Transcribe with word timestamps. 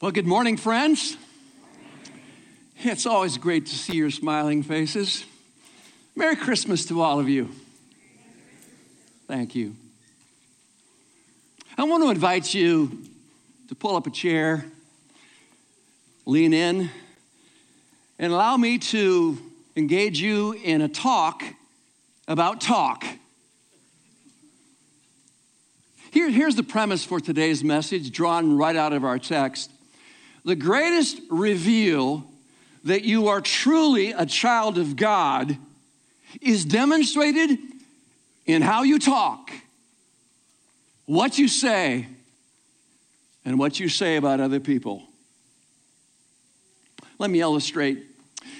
Well, 0.00 0.12
good 0.12 0.28
morning, 0.28 0.56
friends. 0.56 1.16
It's 2.84 3.04
always 3.04 3.36
great 3.36 3.66
to 3.66 3.74
see 3.74 3.94
your 3.94 4.12
smiling 4.12 4.62
faces. 4.62 5.24
Merry 6.14 6.36
Christmas 6.36 6.86
to 6.86 7.02
all 7.02 7.18
of 7.18 7.28
you. 7.28 7.48
Thank 9.26 9.56
you. 9.56 9.74
I 11.76 11.82
want 11.82 12.04
to 12.04 12.10
invite 12.10 12.54
you 12.54 13.06
to 13.66 13.74
pull 13.74 13.96
up 13.96 14.06
a 14.06 14.10
chair, 14.10 14.66
lean 16.26 16.54
in, 16.54 16.90
and 18.20 18.32
allow 18.32 18.56
me 18.56 18.78
to 18.78 19.36
engage 19.74 20.20
you 20.20 20.52
in 20.52 20.80
a 20.80 20.88
talk 20.88 21.42
about 22.28 22.60
talk. 22.60 23.04
Here, 26.12 26.30
here's 26.30 26.54
the 26.54 26.62
premise 26.62 27.04
for 27.04 27.18
today's 27.18 27.64
message, 27.64 28.12
drawn 28.12 28.56
right 28.56 28.76
out 28.76 28.92
of 28.92 29.04
our 29.04 29.18
text. 29.18 29.72
The 30.48 30.56
greatest 30.56 31.20
reveal 31.28 32.24
that 32.84 33.02
you 33.02 33.28
are 33.28 33.42
truly 33.42 34.12
a 34.12 34.24
child 34.24 34.78
of 34.78 34.96
God 34.96 35.58
is 36.40 36.64
demonstrated 36.64 37.58
in 38.46 38.62
how 38.62 38.82
you 38.82 38.98
talk, 38.98 39.50
what 41.04 41.38
you 41.38 41.48
say, 41.48 42.06
and 43.44 43.58
what 43.58 43.78
you 43.78 43.90
say 43.90 44.16
about 44.16 44.40
other 44.40 44.58
people. 44.58 45.02
Let 47.18 47.28
me 47.28 47.42
illustrate. 47.42 48.06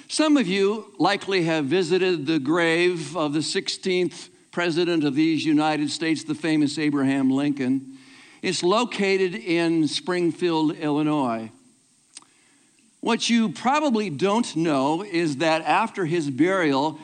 Some 0.09 0.37
of 0.37 0.47
you 0.47 0.93
likely 0.99 1.45
have 1.45 1.65
visited 1.65 2.27
the 2.27 2.39
grave 2.39 3.17
of 3.17 3.33
the 3.33 3.39
16th 3.39 4.29
president 4.51 5.05
of 5.05 5.15
these 5.15 5.43
United 5.43 5.91
States, 5.91 6.23
the 6.23 6.35
famous 6.35 6.79
Abraham 6.79 7.31
Lincoln. 7.31 7.97
It's 8.43 8.63
located 8.63 9.35
in 9.35 9.89
Springfield, 9.89 10.77
Illinois. 10.77 11.51
What 13.01 13.31
you 13.31 13.51
probably 13.51 14.11
don't 14.11 14.57
know 14.57 15.03
is 15.03 15.37
that 15.37 15.63
after 15.63 16.05
his 16.05 16.29
burial, 16.31 16.99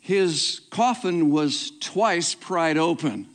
his 0.00 0.62
coffin 0.70 1.30
was 1.30 1.72
twice 1.80 2.34
pried 2.34 2.78
open. 2.78 3.26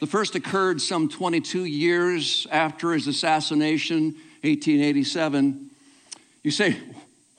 The 0.00 0.06
first 0.06 0.34
occurred 0.34 0.80
some 0.80 1.08
22 1.08 1.64
years 1.64 2.46
after 2.50 2.92
his 2.92 3.06
assassination, 3.06 4.14
1887. 4.42 5.70
You 6.42 6.50
say, 6.50 6.76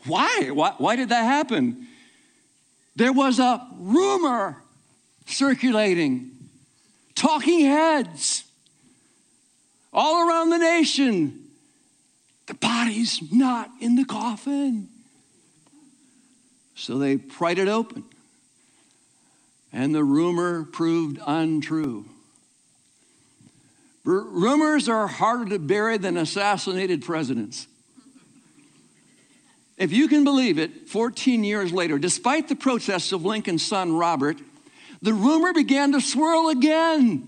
why? 0.06 0.50
Why, 0.52 0.74
why 0.78 0.96
did 0.96 1.10
that 1.10 1.24
happen? 1.24 1.88
There 2.96 3.14
was 3.14 3.40
a 3.40 3.66
rumor 3.78 4.62
circulating, 5.28 6.32
talking 7.14 7.62
heads 7.62 8.44
all 9.94 10.28
around 10.28 10.50
the 10.50 10.58
nation 10.58 11.45
the 12.48 12.54
body's 12.54 13.22
not 13.32 13.70
in 13.80 13.96
the 13.96 14.06
coffin. 14.06 14.90
So 16.76 16.98
they 16.98 17.18
pried 17.18 17.58
it 17.58 17.68
open, 17.68 18.04
and 19.72 19.96
the 19.96 20.04
rumor 20.04 20.64
proved 20.66 21.20
untrue. 21.26 22.06
R- 24.06 24.14
rumors 24.14 24.88
are 24.90 25.08
harder 25.08 25.46
to 25.52 25.60
bury 25.60 25.98
than 25.98 26.18
assassinated 26.18 27.04
presidents. 27.04 27.68
If 29.78 29.92
you 29.92 30.08
can 30.08 30.24
believe 30.24 30.58
it, 30.60 30.88
14 30.88 31.44
years 31.44 31.74
later, 31.74 31.98
despite 31.98 32.48
the 32.48 32.56
protests 32.56 33.12
of 33.12 33.26
Lincoln's 33.26 33.66
son 33.66 33.94
Robert, 33.94 34.38
the 35.02 35.14
rumor 35.14 35.54
began 35.54 35.92
to 35.94 36.02
swirl 36.02 36.50
again. 36.50 37.28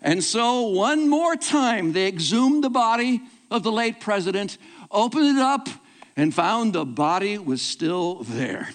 And 0.00 0.22
so, 0.22 0.62
one 0.68 1.08
more 1.08 1.34
time, 1.34 1.92
they 1.92 2.06
exhumed 2.06 2.62
the 2.62 2.70
body 2.70 3.20
of 3.50 3.62
the 3.62 3.72
late 3.72 4.00
president, 4.00 4.58
opened 4.90 5.38
it 5.38 5.42
up, 5.42 5.68
and 6.16 6.34
found 6.34 6.72
the 6.72 6.84
body 6.84 7.38
was 7.38 7.62
still 7.62 8.24
there. 8.24 8.70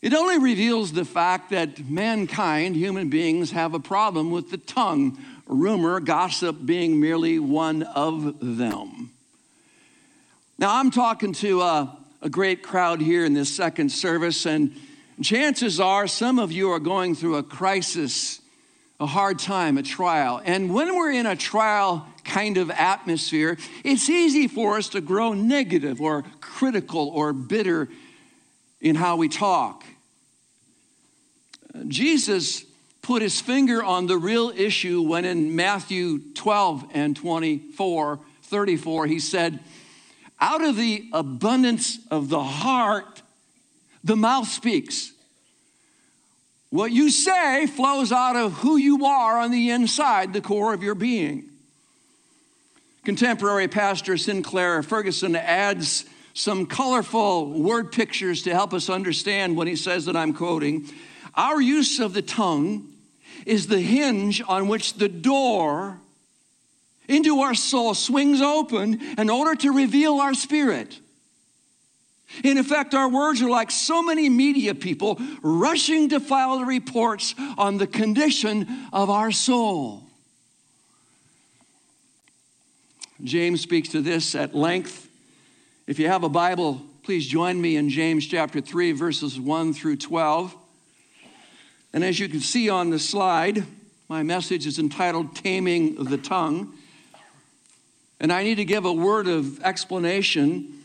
It 0.00 0.12
only 0.12 0.38
reveals 0.38 0.92
the 0.92 1.04
fact 1.04 1.50
that 1.50 1.88
mankind, 1.88 2.76
human 2.76 3.08
beings, 3.08 3.52
have 3.52 3.72
a 3.72 3.80
problem 3.80 4.30
with 4.30 4.50
the 4.50 4.58
tongue, 4.58 5.18
rumor, 5.46 5.98
gossip 6.00 6.56
being 6.64 7.00
merely 7.00 7.38
one 7.38 7.82
of 7.82 8.36
them. 8.40 9.10
Now, 10.58 10.78
I'm 10.78 10.90
talking 10.90 11.32
to 11.34 11.62
a, 11.62 11.98
a 12.22 12.28
great 12.28 12.62
crowd 12.62 13.00
here 13.00 13.24
in 13.24 13.34
this 13.34 13.54
second 13.54 13.90
service, 13.90 14.46
and 14.46 14.74
chances 15.22 15.80
are 15.80 16.06
some 16.06 16.38
of 16.38 16.52
you 16.52 16.70
are 16.70 16.80
going 16.80 17.14
through 17.14 17.36
a 17.36 17.42
crisis, 17.42 18.40
a 19.00 19.06
hard 19.06 19.38
time, 19.38 19.78
a 19.78 19.82
trial. 19.82 20.40
And 20.44 20.72
when 20.72 20.94
we're 20.94 21.12
in 21.12 21.26
a 21.26 21.36
trial 21.36 22.06
kind 22.24 22.56
of 22.56 22.70
atmosphere, 22.70 23.56
it's 23.84 24.08
easy 24.08 24.48
for 24.48 24.76
us 24.76 24.88
to 24.90 25.00
grow 25.00 25.32
negative 25.32 26.00
or 26.00 26.24
critical 26.40 27.08
or 27.08 27.32
bitter 27.32 27.88
in 28.80 28.94
how 28.96 29.16
we 29.16 29.28
talk. 29.28 29.84
Jesus 31.88 32.64
put 33.02 33.22
his 33.22 33.40
finger 33.40 33.82
on 33.82 34.06
the 34.06 34.16
real 34.16 34.50
issue 34.50 35.02
when 35.02 35.24
in 35.24 35.54
Matthew 35.54 36.20
12 36.34 36.86
and 36.94 37.16
24, 37.16 38.20
34, 38.42 39.06
he 39.06 39.18
said, 39.18 39.60
Out 40.40 40.62
of 40.62 40.76
the 40.76 41.08
abundance 41.12 41.98
of 42.10 42.28
the 42.28 42.42
heart, 42.42 43.22
the 44.02 44.16
mouth 44.16 44.48
speaks. 44.48 45.12
What 46.70 46.90
you 46.90 47.10
say 47.10 47.66
flows 47.66 48.10
out 48.10 48.36
of 48.36 48.52
who 48.54 48.76
you 48.76 49.06
are 49.06 49.38
on 49.38 49.50
the 49.50 49.70
inside, 49.70 50.32
the 50.32 50.40
core 50.40 50.74
of 50.74 50.82
your 50.82 50.94
being. 50.96 51.50
Contemporary 53.04 53.68
pastor 53.68 54.16
Sinclair 54.16 54.82
Ferguson 54.82 55.36
adds 55.36 56.06
some 56.32 56.64
colorful 56.64 57.50
word 57.50 57.92
pictures 57.92 58.42
to 58.44 58.50
help 58.52 58.72
us 58.72 58.88
understand 58.88 59.56
when 59.56 59.66
he 59.66 59.76
says 59.76 60.06
that 60.06 60.16
I'm 60.16 60.32
quoting 60.32 60.88
Our 61.34 61.60
use 61.60 62.00
of 62.00 62.14
the 62.14 62.22
tongue 62.22 62.92
is 63.44 63.66
the 63.66 63.80
hinge 63.80 64.42
on 64.48 64.68
which 64.68 64.94
the 64.94 65.08
door 65.08 66.00
into 67.06 67.40
our 67.40 67.54
soul 67.54 67.92
swings 67.92 68.40
open 68.40 69.00
in 69.18 69.28
order 69.28 69.54
to 69.54 69.70
reveal 69.70 70.14
our 70.14 70.32
spirit. 70.32 70.98
In 72.42 72.56
effect, 72.56 72.94
our 72.94 73.08
words 73.08 73.42
are 73.42 73.50
like 73.50 73.70
so 73.70 74.02
many 74.02 74.30
media 74.30 74.74
people 74.74 75.20
rushing 75.42 76.08
to 76.08 76.20
file 76.20 76.58
the 76.58 76.64
reports 76.64 77.34
on 77.58 77.76
the 77.76 77.86
condition 77.86 78.88
of 78.94 79.10
our 79.10 79.30
soul. 79.30 80.03
James 83.22 83.60
speaks 83.60 83.90
to 83.90 84.00
this 84.00 84.34
at 84.34 84.56
length. 84.56 85.08
If 85.86 86.00
you 86.00 86.08
have 86.08 86.24
a 86.24 86.28
Bible, 86.28 86.82
please 87.04 87.26
join 87.26 87.60
me 87.60 87.76
in 87.76 87.88
James 87.88 88.26
chapter 88.26 88.60
3, 88.60 88.90
verses 88.90 89.38
1 89.38 89.72
through 89.72 89.96
12. 89.96 90.54
And 91.92 92.02
as 92.02 92.18
you 92.18 92.28
can 92.28 92.40
see 92.40 92.68
on 92.68 92.90
the 92.90 92.98
slide, 92.98 93.64
my 94.08 94.24
message 94.24 94.66
is 94.66 94.80
entitled 94.80 95.36
Taming 95.36 95.94
the 96.04 96.18
Tongue. 96.18 96.74
And 98.18 98.32
I 98.32 98.42
need 98.42 98.56
to 98.56 98.64
give 98.64 98.84
a 98.84 98.92
word 98.92 99.28
of 99.28 99.62
explanation. 99.62 100.82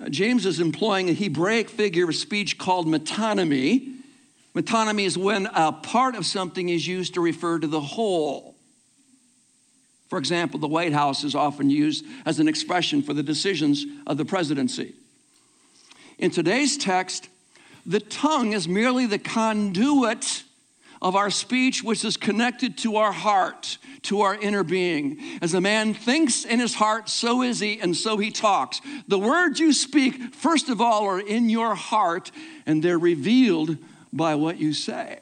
Uh, 0.00 0.08
James 0.08 0.46
is 0.46 0.60
employing 0.60 1.08
a 1.08 1.14
Hebraic 1.14 1.68
figure 1.68 2.08
of 2.08 2.14
speech 2.14 2.58
called 2.58 2.86
metonymy. 2.86 3.94
Metonymy 4.54 5.04
is 5.04 5.18
when 5.18 5.46
a 5.46 5.72
part 5.72 6.14
of 6.14 6.24
something 6.26 6.68
is 6.68 6.86
used 6.86 7.14
to 7.14 7.20
refer 7.20 7.58
to 7.58 7.66
the 7.66 7.80
whole. 7.80 8.55
For 10.08 10.18
example, 10.18 10.60
the 10.60 10.68
White 10.68 10.92
House 10.92 11.24
is 11.24 11.34
often 11.34 11.68
used 11.68 12.04
as 12.24 12.38
an 12.38 12.48
expression 12.48 13.02
for 13.02 13.12
the 13.12 13.22
decisions 13.22 13.84
of 14.06 14.16
the 14.16 14.24
presidency. 14.24 14.94
In 16.18 16.30
today's 16.30 16.76
text, 16.76 17.28
the 17.84 18.00
tongue 18.00 18.52
is 18.52 18.68
merely 18.68 19.06
the 19.06 19.18
conduit 19.18 20.44
of 21.02 21.14
our 21.14 21.30
speech, 21.30 21.82
which 21.82 22.04
is 22.04 22.16
connected 22.16 22.78
to 22.78 22.96
our 22.96 23.12
heart, 23.12 23.78
to 24.02 24.22
our 24.22 24.34
inner 24.34 24.64
being. 24.64 25.20
As 25.42 25.54
a 25.54 25.60
man 25.60 25.92
thinks 25.92 26.44
in 26.44 26.58
his 26.58 26.74
heart, 26.74 27.08
so 27.08 27.42
is 27.42 27.60
he, 27.60 27.80
and 27.80 27.96
so 27.96 28.16
he 28.16 28.30
talks. 28.30 28.80
The 29.08 29.18
words 29.18 29.60
you 29.60 29.72
speak, 29.72 30.34
first 30.34 30.68
of 30.68 30.80
all, 30.80 31.04
are 31.04 31.20
in 31.20 31.50
your 31.50 31.74
heart, 31.74 32.30
and 32.64 32.82
they're 32.82 32.98
revealed 32.98 33.76
by 34.12 34.34
what 34.36 34.58
you 34.58 34.72
say. 34.72 35.18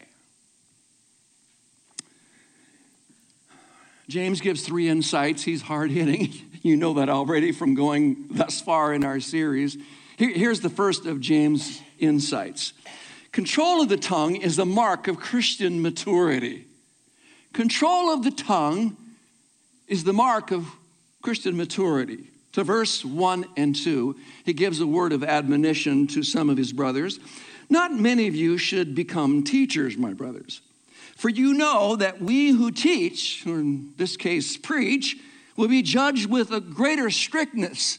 James 4.09 4.41
gives 4.41 4.65
three 4.65 4.89
insights. 4.89 5.43
He's 5.43 5.62
hard 5.62 5.91
hitting. 5.91 6.33
You 6.65 6.79
know 6.79 6.95
that 6.95 7.11
already 7.11 7.53
from 7.53 7.75
going 7.75 8.25
thus 8.31 8.62
far 8.62 8.95
in 8.95 9.05
our 9.05 9.21
series. 9.21 9.77
here's 10.17 10.61
the 10.61 10.71
first 10.71 11.05
of 11.05 11.21
James' 11.21 11.83
insights 11.99 12.73
Control 13.33 13.83
of 13.83 13.91
the 13.91 13.99
tongue 13.99 14.37
is 14.37 14.56
the 14.56 14.65
mark 14.65 15.06
of 15.06 15.19
Christian 15.21 15.83
maturity. 15.83 16.65
Control 17.53 18.15
of 18.15 18.25
the 18.25 18.31
tongue 18.31 18.97
is 19.89 20.05
the 20.05 20.15
mark 20.15 20.53
of 20.53 20.67
Christian 21.21 21.55
maturity. 21.55 22.31
To 22.53 22.65
verse 22.65 23.05
1 23.05 23.45
and 23.59 23.77
2, 23.77 24.17
he 24.47 24.55
gives 24.55 24.81
a 24.81 24.87
word 24.87 25.12
of 25.12 25.23
admonition 25.23 26.07
to 26.07 26.23
some 26.23 26.49
of 26.49 26.57
his 26.57 26.73
brothers. 26.73 27.21
Not 27.69 27.93
many 27.93 28.27
of 28.27 28.35
you 28.35 28.57
should 28.57 28.95
become 28.95 29.45
teachers, 29.45 29.99
my 29.99 30.15
brothers 30.15 30.62
For 31.16 31.28
you 31.28 31.55
know 31.55 31.96
that 31.96 32.20
we 32.20 32.50
who 32.50 32.70
teach, 32.70 33.46
or 33.46 33.61
in 33.61 33.93
this 33.96 34.16
case 34.16 34.56
preach, 34.56 35.16
will 35.56 35.69
be 35.69 35.82
judged 35.82 36.28
with 36.28 36.50
a 36.50 36.61
greater 36.61 37.11
strictness. 37.11 37.99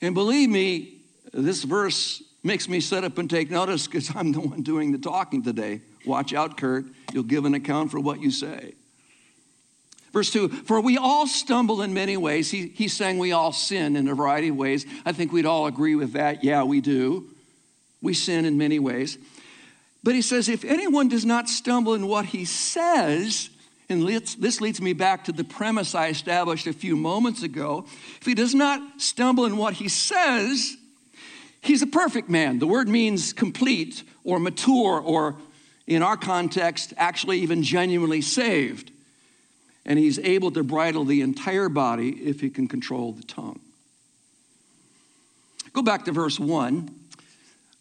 And 0.00 0.14
believe 0.14 0.48
me, 0.48 1.00
this 1.32 1.64
verse 1.64 2.22
makes 2.42 2.68
me 2.68 2.80
sit 2.80 3.04
up 3.04 3.18
and 3.18 3.28
take 3.28 3.50
notice 3.50 3.86
because 3.86 4.14
I'm 4.14 4.32
the 4.32 4.40
one 4.40 4.62
doing 4.62 4.92
the 4.92 4.98
talking 4.98 5.42
today. 5.42 5.82
Watch 6.06 6.32
out, 6.32 6.56
Curt. 6.56 6.86
You'll 7.12 7.24
give 7.24 7.44
an 7.44 7.54
account 7.54 7.90
for 7.90 8.00
what 8.00 8.20
you 8.20 8.30
say. 8.30 8.74
Verse 10.12 10.30
2 10.30 10.48
For 10.48 10.80
we 10.80 10.96
all 10.96 11.26
stumble 11.26 11.82
in 11.82 11.92
many 11.92 12.16
ways. 12.16 12.50
He, 12.50 12.68
he's 12.68 12.96
saying 12.96 13.18
we 13.18 13.32
all 13.32 13.52
sin 13.52 13.96
in 13.96 14.08
a 14.08 14.14
variety 14.14 14.48
of 14.48 14.56
ways. 14.56 14.86
I 15.04 15.12
think 15.12 15.32
we'd 15.32 15.46
all 15.46 15.66
agree 15.66 15.94
with 15.94 16.12
that. 16.12 16.42
Yeah, 16.42 16.64
we 16.64 16.80
do. 16.80 17.28
We 18.00 18.14
sin 18.14 18.44
in 18.44 18.56
many 18.56 18.78
ways. 18.78 19.18
But 20.02 20.14
he 20.14 20.22
says, 20.22 20.48
if 20.48 20.64
anyone 20.64 21.08
does 21.08 21.26
not 21.26 21.48
stumble 21.48 21.94
in 21.94 22.06
what 22.06 22.26
he 22.26 22.44
says, 22.44 23.50
and 23.88 24.06
this 24.06 24.60
leads 24.60 24.80
me 24.80 24.92
back 24.92 25.24
to 25.24 25.32
the 25.32 25.44
premise 25.44 25.94
I 25.94 26.08
established 26.08 26.66
a 26.66 26.72
few 26.72 26.94
moments 26.94 27.42
ago. 27.42 27.86
If 28.20 28.26
he 28.26 28.34
does 28.34 28.54
not 28.54 29.00
stumble 29.00 29.44
in 29.46 29.56
what 29.56 29.74
he 29.74 29.88
says, 29.88 30.76
he's 31.62 31.82
a 31.82 31.86
perfect 31.86 32.28
man. 32.28 32.58
The 32.58 32.66
word 32.66 32.88
means 32.88 33.32
complete 33.32 34.02
or 34.24 34.38
mature, 34.38 35.00
or 35.00 35.36
in 35.86 36.02
our 36.02 36.16
context, 36.18 36.92
actually 36.96 37.40
even 37.40 37.62
genuinely 37.62 38.20
saved. 38.20 38.92
And 39.86 39.98
he's 39.98 40.18
able 40.18 40.50
to 40.50 40.62
bridle 40.62 41.06
the 41.06 41.22
entire 41.22 41.70
body 41.70 42.10
if 42.10 42.40
he 42.40 42.50
can 42.50 42.68
control 42.68 43.12
the 43.12 43.22
tongue. 43.22 43.58
Go 45.72 45.80
back 45.80 46.04
to 46.04 46.12
verse 46.12 46.38
1. 46.38 46.94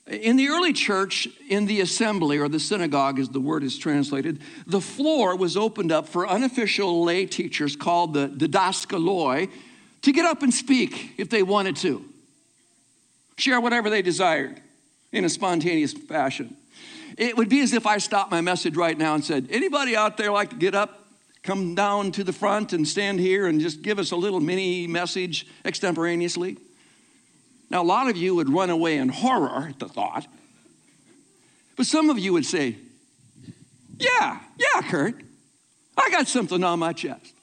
In 0.07 0.37
the 0.37 0.47
early 0.47 0.71
church, 0.71 1.27
in 1.49 1.65
the 1.65 1.81
assembly 1.81 2.37
or 2.37 2.47
the 2.47 2.61
synagogue, 2.61 3.19
as 3.19 3.27
the 3.29 3.41
word 3.41 3.63
is 3.63 3.77
translated, 3.77 4.39
the 4.65 4.79
floor 4.79 5.35
was 5.35 5.57
opened 5.57 5.91
up 5.91 6.07
for 6.07 6.25
unofficial 6.25 7.03
lay 7.03 7.25
teachers 7.25 7.75
called 7.75 8.13
the 8.13 8.29
didaskaloi 8.29 9.49
to 10.03 10.11
get 10.13 10.25
up 10.25 10.43
and 10.43 10.53
speak 10.53 11.13
if 11.17 11.29
they 11.29 11.43
wanted 11.43 11.75
to, 11.77 12.05
share 13.37 13.59
whatever 13.59 13.89
they 13.89 14.01
desired 14.01 14.61
in 15.11 15.25
a 15.25 15.29
spontaneous 15.29 15.91
fashion. 15.91 16.55
It 17.17 17.35
would 17.35 17.49
be 17.49 17.59
as 17.59 17.73
if 17.73 17.85
I 17.85 17.97
stopped 17.97 18.31
my 18.31 18.39
message 18.39 18.77
right 18.77 18.97
now 18.97 19.13
and 19.13 19.25
said, 19.25 19.47
Anybody 19.49 19.97
out 19.97 20.15
there 20.15 20.31
like 20.31 20.51
to 20.51 20.55
get 20.55 20.73
up, 20.73 21.05
come 21.43 21.75
down 21.75 22.13
to 22.13 22.23
the 22.23 22.33
front 22.33 22.71
and 22.71 22.87
stand 22.87 23.19
here 23.19 23.47
and 23.47 23.59
just 23.59 23.81
give 23.81 23.99
us 23.99 24.11
a 24.11 24.15
little 24.15 24.39
mini 24.39 24.87
message 24.87 25.47
extemporaneously? 25.65 26.57
Now, 27.69 27.81
a 27.81 27.85
lot 27.85 28.09
of 28.09 28.15
you 28.15 28.35
would 28.35 28.49
run 28.49 28.69
away 28.69 28.97
in 28.97 29.09
horror 29.09 29.67
at 29.69 29.79
the 29.79 29.87
thought, 29.87 30.25
but 31.75 31.85
some 31.85 32.09
of 32.09 32.17
you 32.17 32.33
would 32.33 32.45
say, 32.45 32.77
Yeah, 33.97 34.39
yeah, 34.57 34.81
Curt, 34.83 35.21
I 35.97 36.09
got 36.09 36.27
something 36.27 36.63
on 36.63 36.79
my 36.79 36.93
chest. 36.93 37.33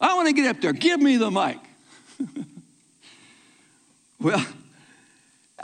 I 0.00 0.14
want 0.14 0.28
to 0.28 0.32
get 0.32 0.46
up 0.46 0.62
there. 0.62 0.72
Give 0.72 1.00
me 1.00 1.18
the 1.18 1.30
mic. 1.30 1.58
well, 4.20 4.44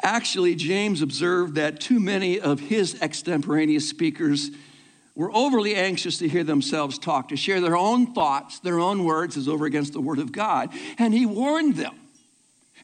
actually, 0.03 0.55
James 0.55 1.01
observed 1.01 1.55
that 1.55 1.81
too 1.81 1.99
many 1.99 2.39
of 2.39 2.61
his 2.61 3.01
extemporaneous 3.01 3.89
speakers 3.89 4.51
were 5.15 5.35
overly 5.35 5.75
anxious 5.75 6.19
to 6.19 6.29
hear 6.29 6.45
themselves 6.45 6.99
talk, 6.99 7.29
to 7.31 7.37
share 7.37 7.63
their 7.63 7.77
own 7.77 8.13
thoughts, 8.13 8.59
their 8.61 8.79
own 8.79 9.05
words, 9.05 9.39
as 9.39 9.49
over 9.49 9.65
against 9.65 9.95
the 9.95 10.01
Word 10.01 10.19
of 10.19 10.31
God. 10.31 10.69
And 10.99 11.15
he 11.15 11.25
warned 11.25 11.77
them 11.77 11.95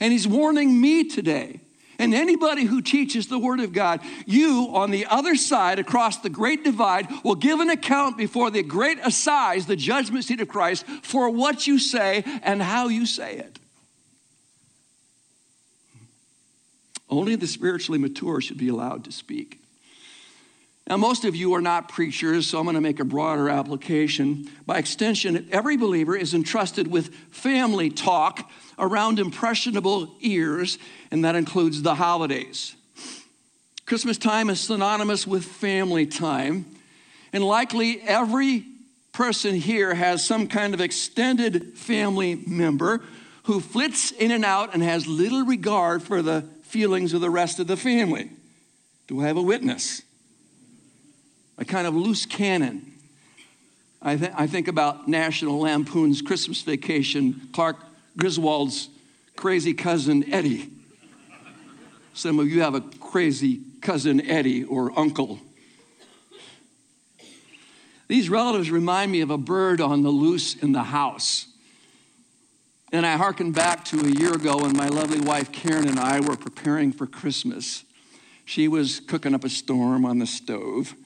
and 0.00 0.12
he's 0.12 0.26
warning 0.26 0.80
me 0.80 1.04
today 1.04 1.60
and 2.02 2.14
anybody 2.14 2.64
who 2.64 2.82
teaches 2.82 3.28
the 3.28 3.38
Word 3.38 3.60
of 3.60 3.72
God, 3.72 4.00
you 4.26 4.70
on 4.72 4.90
the 4.90 5.06
other 5.06 5.36
side, 5.36 5.78
across 5.78 6.18
the 6.18 6.28
great 6.28 6.64
divide, 6.64 7.06
will 7.22 7.36
give 7.36 7.60
an 7.60 7.70
account 7.70 8.18
before 8.18 8.50
the 8.50 8.64
great 8.64 8.98
assize, 9.04 9.66
the 9.66 9.76
judgment 9.76 10.24
seat 10.24 10.40
of 10.40 10.48
Christ, 10.48 10.84
for 11.02 11.30
what 11.30 11.68
you 11.68 11.78
say 11.78 12.24
and 12.42 12.60
how 12.60 12.88
you 12.88 13.06
say 13.06 13.36
it. 13.36 13.60
Only 17.08 17.36
the 17.36 17.46
spiritually 17.46 18.00
mature 18.00 18.40
should 18.40 18.58
be 18.58 18.68
allowed 18.68 19.04
to 19.04 19.12
speak. 19.12 19.61
Now, 20.88 20.96
most 20.96 21.24
of 21.24 21.36
you 21.36 21.54
are 21.54 21.60
not 21.60 21.88
preachers, 21.88 22.48
so 22.48 22.58
I'm 22.58 22.64
going 22.64 22.74
to 22.74 22.80
make 22.80 22.98
a 22.98 23.04
broader 23.04 23.48
application. 23.48 24.50
By 24.66 24.78
extension, 24.78 25.48
every 25.52 25.76
believer 25.76 26.16
is 26.16 26.34
entrusted 26.34 26.88
with 26.88 27.14
family 27.30 27.88
talk 27.88 28.50
around 28.78 29.18
impressionable 29.18 30.16
ears, 30.20 30.78
and 31.10 31.24
that 31.24 31.36
includes 31.36 31.82
the 31.82 31.94
holidays. 31.94 32.74
Christmas 33.86 34.18
time 34.18 34.50
is 34.50 34.60
synonymous 34.60 35.26
with 35.26 35.44
family 35.44 36.06
time, 36.06 36.66
and 37.32 37.44
likely 37.44 38.00
every 38.02 38.64
person 39.12 39.54
here 39.54 39.94
has 39.94 40.24
some 40.26 40.48
kind 40.48 40.74
of 40.74 40.80
extended 40.80 41.74
family 41.78 42.34
member 42.46 43.02
who 43.44 43.60
flits 43.60 44.10
in 44.12 44.30
and 44.30 44.44
out 44.44 44.74
and 44.74 44.82
has 44.82 45.06
little 45.06 45.44
regard 45.44 46.02
for 46.02 46.22
the 46.22 46.42
feelings 46.62 47.12
of 47.12 47.20
the 47.20 47.30
rest 47.30 47.58
of 47.60 47.66
the 47.66 47.76
family. 47.76 48.30
Do 49.08 49.20
I 49.20 49.26
have 49.26 49.36
a 49.36 49.42
witness? 49.42 50.02
A 51.62 51.64
kind 51.64 51.86
of 51.86 51.94
loose 51.94 52.26
cannon. 52.26 52.92
I, 54.02 54.16
th- 54.16 54.32
I 54.34 54.48
think 54.48 54.66
about 54.66 55.06
National 55.06 55.60
Lampoon's 55.60 56.20
Christmas 56.20 56.60
Vacation, 56.62 57.50
Clark 57.52 57.76
Griswold's 58.16 58.88
crazy 59.36 59.72
cousin 59.72 60.24
Eddie. 60.32 60.68
Some 62.14 62.40
of 62.40 62.48
you 62.48 62.62
have 62.62 62.74
a 62.74 62.80
crazy 62.80 63.60
cousin 63.80 64.20
Eddie 64.28 64.64
or 64.64 64.98
uncle. 64.98 65.38
These 68.08 68.28
relatives 68.28 68.72
remind 68.72 69.12
me 69.12 69.20
of 69.20 69.30
a 69.30 69.38
bird 69.38 69.80
on 69.80 70.02
the 70.02 70.10
loose 70.10 70.56
in 70.56 70.72
the 70.72 70.82
house. 70.82 71.46
And 72.90 73.06
I 73.06 73.16
hearken 73.16 73.52
back 73.52 73.84
to 73.86 74.00
a 74.00 74.08
year 74.08 74.34
ago 74.34 74.56
when 74.56 74.76
my 74.76 74.88
lovely 74.88 75.20
wife 75.20 75.52
Karen 75.52 75.86
and 75.86 76.00
I 76.00 76.18
were 76.18 76.36
preparing 76.36 76.90
for 76.90 77.06
Christmas. 77.06 77.84
She 78.44 78.66
was 78.66 78.98
cooking 78.98 79.32
up 79.32 79.44
a 79.44 79.48
storm 79.48 80.04
on 80.04 80.18
the 80.18 80.26
stove 80.26 80.96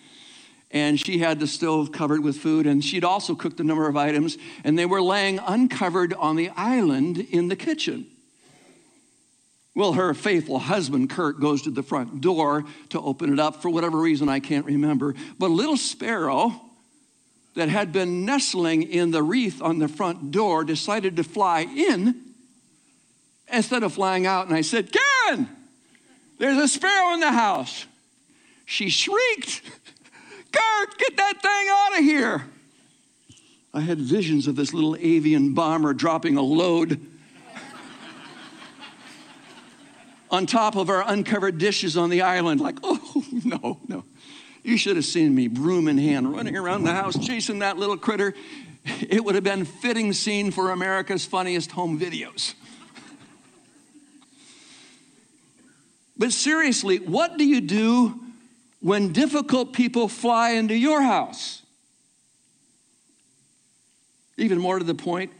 and 0.70 0.98
she 0.98 1.18
had 1.18 1.40
the 1.40 1.46
stove 1.46 1.92
covered 1.92 2.22
with 2.22 2.36
food, 2.36 2.66
and 2.66 2.84
she'd 2.84 3.04
also 3.04 3.34
cooked 3.34 3.60
a 3.60 3.64
number 3.64 3.88
of 3.88 3.96
items, 3.96 4.36
and 4.64 4.78
they 4.78 4.86
were 4.86 5.02
laying 5.02 5.38
uncovered 5.38 6.12
on 6.14 6.36
the 6.36 6.50
island 6.50 7.18
in 7.18 7.48
the 7.48 7.56
kitchen. 7.56 8.06
Well, 9.74 9.92
her 9.92 10.14
faithful 10.14 10.58
husband, 10.58 11.10
Curt, 11.10 11.38
goes 11.38 11.62
to 11.62 11.70
the 11.70 11.82
front 11.82 12.22
door 12.22 12.64
to 12.88 13.00
open 13.00 13.30
it 13.32 13.38
up 13.38 13.60
for 13.60 13.68
whatever 13.68 13.98
reason 13.98 14.28
I 14.28 14.40
can't 14.40 14.64
remember. 14.64 15.14
But 15.38 15.48
a 15.48 15.54
little 15.54 15.76
sparrow 15.76 16.62
that 17.54 17.68
had 17.68 17.92
been 17.92 18.24
nestling 18.24 18.84
in 18.84 19.10
the 19.10 19.22
wreath 19.22 19.60
on 19.60 19.78
the 19.78 19.88
front 19.88 20.30
door 20.30 20.64
decided 20.64 21.16
to 21.16 21.24
fly 21.24 21.60
in 21.60 22.22
instead 23.52 23.82
of 23.82 23.92
flying 23.92 24.26
out. 24.26 24.46
And 24.46 24.56
I 24.56 24.62
said, 24.62 24.90
Karen, 24.92 25.48
there's 26.38 26.58
a 26.58 26.68
sparrow 26.68 27.12
in 27.12 27.20
the 27.20 27.32
house. 27.32 27.84
She 28.64 28.88
shrieked. 28.88 29.62
Curt, 30.56 30.98
get 30.98 31.16
that 31.16 31.42
thing 31.42 31.68
out 31.70 31.98
of 31.98 32.04
here. 32.04 32.44
I 33.74 33.80
had 33.80 33.98
visions 33.98 34.46
of 34.46 34.56
this 34.56 34.72
little 34.72 34.96
avian 34.96 35.52
bomber 35.52 35.92
dropping 35.92 36.36
a 36.36 36.42
load 36.42 37.00
on 40.30 40.46
top 40.46 40.76
of 40.76 40.88
our 40.90 41.04
uncovered 41.06 41.58
dishes 41.58 41.96
on 41.96 42.10
the 42.10 42.22
island, 42.22 42.60
like, 42.60 42.78
oh, 42.82 43.24
no, 43.44 43.78
no. 43.86 44.04
You 44.62 44.76
should 44.76 44.96
have 44.96 45.04
seen 45.04 45.34
me, 45.34 45.46
broom 45.46 45.88
in 45.88 45.98
hand, 45.98 46.32
running 46.32 46.56
around 46.56 46.84
the 46.84 46.92
house 46.92 47.18
chasing 47.18 47.60
that 47.60 47.76
little 47.76 47.96
critter. 47.96 48.34
It 49.08 49.24
would 49.24 49.34
have 49.34 49.44
been 49.44 49.64
fitting 49.64 50.12
scene 50.12 50.50
for 50.50 50.70
America's 50.70 51.24
funniest 51.24 51.72
home 51.72 52.00
videos. 52.00 52.54
but 56.16 56.32
seriously, 56.32 56.98
what 56.98 57.36
do 57.36 57.44
you 57.44 57.60
do 57.60 58.25
when 58.80 59.12
difficult 59.12 59.72
people 59.72 60.08
fly 60.08 60.50
into 60.50 60.74
your 60.76 61.02
house. 61.02 61.62
Even 64.36 64.58
more 64.58 64.78
to 64.78 64.84
the 64.84 64.94
point, 64.94 65.32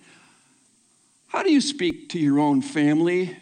how 1.29 1.43
do 1.43 1.51
you 1.51 1.61
speak 1.61 2.09
to 2.11 2.19
your 2.19 2.39
own 2.39 2.63
family 2.63 3.37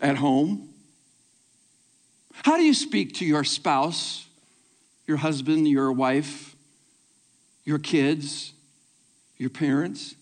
at 0.00 0.16
home? 0.16 0.70
How 2.32 2.56
do 2.56 2.62
you 2.62 2.74
speak 2.74 3.14
to 3.16 3.24
your 3.24 3.44
spouse, 3.44 4.26
your 5.06 5.18
husband, 5.18 5.68
your 5.68 5.92
wife, 5.92 6.56
your 7.64 7.78
kids, 7.78 8.52
your 9.36 9.50
parents? 9.50 10.14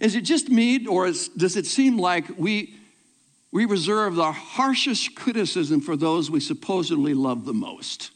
Is 0.00 0.14
it 0.14 0.22
just 0.22 0.48
me, 0.48 0.86
or 0.86 1.06
is, 1.06 1.28
does 1.28 1.56
it 1.56 1.66
seem 1.66 1.98
like 1.98 2.26
we 2.38 2.77
we 3.50 3.64
reserve 3.64 4.14
the 4.14 4.32
harshest 4.32 5.14
criticism 5.14 5.80
for 5.80 5.96
those 5.96 6.30
we 6.30 6.40
supposedly 6.40 7.14
love 7.14 7.44
the 7.44 7.54
most. 7.54 8.10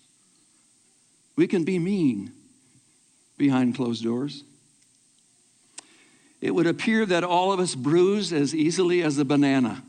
We 1.36 1.46
can 1.46 1.64
be 1.64 1.78
mean 1.78 2.32
behind 3.38 3.74
closed 3.74 4.04
doors. 4.04 4.44
It 6.40 6.54
would 6.54 6.66
appear 6.66 7.06
that 7.06 7.24
all 7.24 7.52
of 7.52 7.60
us 7.60 7.74
bruise 7.74 8.32
as 8.32 8.54
easily 8.54 9.02
as 9.02 9.16
a 9.18 9.24
banana. 9.24 9.82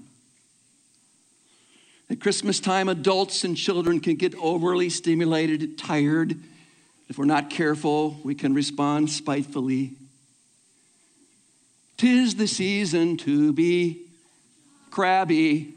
At 2.10 2.22
Christmas 2.22 2.60
time, 2.60 2.88
adults 2.88 3.44
and 3.44 3.58
children 3.58 4.00
can 4.00 4.16
get 4.16 4.36
overly 4.36 4.90
stimulated, 4.90 5.78
tired. 5.78 6.40
If 7.10 7.18
we're 7.18 7.26
not 7.26 7.50
careful, 7.50 8.20
we 8.24 8.36
can 8.36 8.54
respond 8.54 9.10
spitefully. 9.10 9.94
Tis 11.98 12.36
the 12.36 12.48
season 12.48 13.18
to 13.18 13.52
be 13.52 14.04
crabby. 14.94 15.74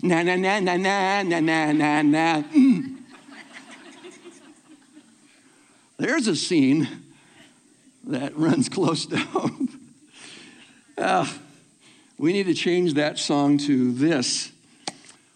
Na 0.00 0.22
na 0.22 0.36
na 0.36 0.60
na 0.60 0.76
na 0.76 1.22
na 1.24 1.40
na 1.40 1.72
na 1.72 2.02
na. 2.02 2.42
Mm. 2.42 2.98
There's 5.96 6.28
a 6.28 6.36
scene 6.36 6.86
that 8.04 8.36
runs 8.38 8.68
close 8.68 9.06
to 9.06 9.16
home. 9.16 9.80
Uh, 10.96 11.26
we 12.16 12.32
need 12.32 12.46
to 12.46 12.54
change 12.54 12.94
that 12.94 13.18
song 13.18 13.58
to 13.58 13.90
this. 13.90 14.52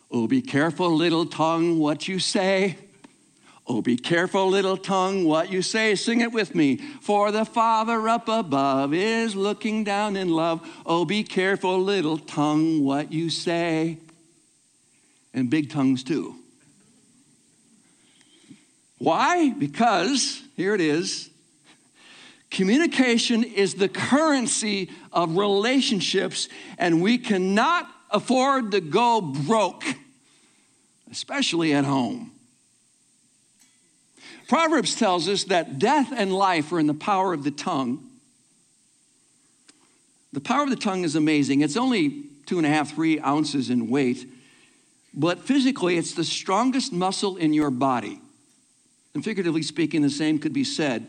Oh, 0.09 0.29
be 0.29 0.43
careful, 0.43 0.95
little 0.95 1.27
tongue, 1.27 1.81
what 1.81 2.07
you 2.07 2.21
say. 2.21 2.79
Oh, 3.67 3.81
be 3.81 3.97
careful, 3.97 4.49
little 4.49 4.77
tongue, 4.77 5.25
what 5.25 5.53
you 5.53 5.63
say. 5.63 5.95
Sing 5.95 6.21
it 6.21 6.33
with 6.33 6.55
me. 6.55 6.77
For 6.77 7.31
the 7.31 7.45
Father 7.45 8.09
up 8.09 8.29
above 8.29 8.93
is 8.93 9.37
looking 9.37 9.85
down 9.85 10.17
in 10.17 10.31
love. 10.31 10.69
Oh, 10.85 11.05
be 11.05 11.23
careful, 11.23 11.81
little 11.81 12.19
tongue, 12.19 12.85
what 12.85 13.13
you 13.13 13.31
say. 13.31 13.99
And 15.33 15.49
big 15.49 15.71
tongues, 15.71 16.03
too. 16.03 16.35
Why? 18.99 19.51
Because, 19.51 20.43
here 20.57 20.75
it 20.75 20.81
is, 20.81 21.31
communication 22.51 23.45
is 23.45 23.75
the 23.75 23.89
currency 23.89 24.91
of 25.13 25.37
relationships, 25.37 26.49
and 26.79 27.01
we 27.01 27.17
cannot 27.17 27.89
afford 28.11 28.73
to 28.73 28.81
go 28.81 29.21
broke, 29.21 29.85
especially 31.11 31.73
at 31.73 31.85
home. 31.85 32.33
Proverbs 34.49 34.95
tells 34.95 35.29
us 35.29 35.45
that 35.45 35.79
death 35.79 36.13
and 36.15 36.33
life 36.33 36.73
are 36.73 36.79
in 36.79 36.87
the 36.87 36.95
power 36.95 37.33
of 37.33 37.45
the 37.45 37.51
tongue. 37.51 38.09
The 40.33 40.41
power 40.41 40.65
of 40.65 40.71
the 40.71 40.77
tongue 40.77 41.05
is 41.05 41.15
amazing. 41.15 41.61
It's 41.61 41.77
only 41.77 42.25
two 42.47 42.59
and 42.59 42.67
a 42.67 42.71
half, 42.71 42.95
three 42.95 43.21
ounces 43.21 43.71
in 43.71 43.89
weight, 43.89 44.27
but 45.15 45.41
physically, 45.41 45.99
it's 45.99 46.15
the 46.15 46.25
strongest 46.25 46.93
muscle 46.93 47.37
in 47.37 47.53
your 47.53 47.71
body. 47.71 48.21
And 49.15 49.23
figuratively 49.23 49.63
speaking, 49.63 50.01
the 50.03 50.11
same 50.11 50.39
could 50.39 50.55
be 50.55 50.65
said. 50.65 51.07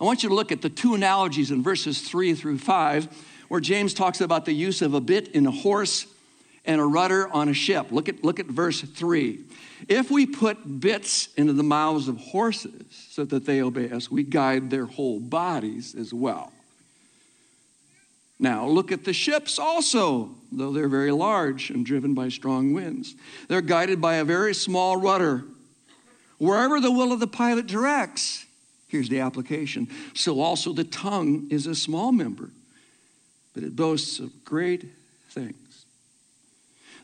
I 0.00 0.04
want 0.04 0.22
you 0.22 0.28
to 0.28 0.34
look 0.34 0.52
at 0.52 0.62
the 0.62 0.70
two 0.70 0.94
analogies 0.94 1.50
in 1.50 1.62
verses 1.62 2.00
three 2.00 2.34
through 2.34 2.58
five, 2.58 3.08
where 3.48 3.60
James 3.60 3.92
talks 3.92 4.20
about 4.20 4.44
the 4.44 4.52
use 4.52 4.82
of 4.82 4.94
a 4.94 5.00
bit 5.00 5.28
in 5.28 5.46
a 5.46 5.50
horse 5.50 6.06
and 6.64 6.80
a 6.80 6.84
rudder 6.84 7.28
on 7.28 7.48
a 7.48 7.54
ship. 7.54 7.90
Look 7.90 8.08
at, 8.08 8.22
look 8.22 8.38
at 8.38 8.46
verse 8.46 8.80
3. 8.80 9.40
If 9.88 10.10
we 10.10 10.26
put 10.26 10.80
bits 10.80 11.28
into 11.36 11.52
the 11.52 11.62
mouths 11.62 12.08
of 12.08 12.18
horses 12.18 13.06
so 13.10 13.24
that 13.24 13.46
they 13.46 13.62
obey 13.62 13.90
us, 13.90 14.10
we 14.10 14.22
guide 14.22 14.70
their 14.70 14.86
whole 14.86 15.20
bodies 15.20 15.94
as 15.94 16.12
well. 16.12 16.52
Now, 18.38 18.66
look 18.66 18.90
at 18.90 19.04
the 19.04 19.12
ships 19.12 19.58
also, 19.58 20.30
though 20.50 20.72
they're 20.72 20.88
very 20.88 21.12
large 21.12 21.68
and 21.68 21.84
driven 21.84 22.14
by 22.14 22.30
strong 22.30 22.72
winds. 22.72 23.14
They're 23.48 23.60
guided 23.60 24.00
by 24.00 24.14
a 24.14 24.24
very 24.24 24.54
small 24.54 24.96
rudder. 24.96 25.44
Wherever 26.38 26.80
the 26.80 26.90
will 26.90 27.12
of 27.12 27.20
the 27.20 27.26
pilot 27.26 27.66
directs, 27.66 28.46
here's 28.88 29.10
the 29.10 29.20
application. 29.20 29.88
So 30.14 30.40
also 30.40 30.72
the 30.72 30.84
tongue 30.84 31.48
is 31.50 31.66
a 31.66 31.74
small 31.74 32.12
member, 32.12 32.48
but 33.52 33.62
it 33.62 33.76
boasts 33.76 34.18
of 34.18 34.44
great 34.44 34.86
things. 35.28 35.59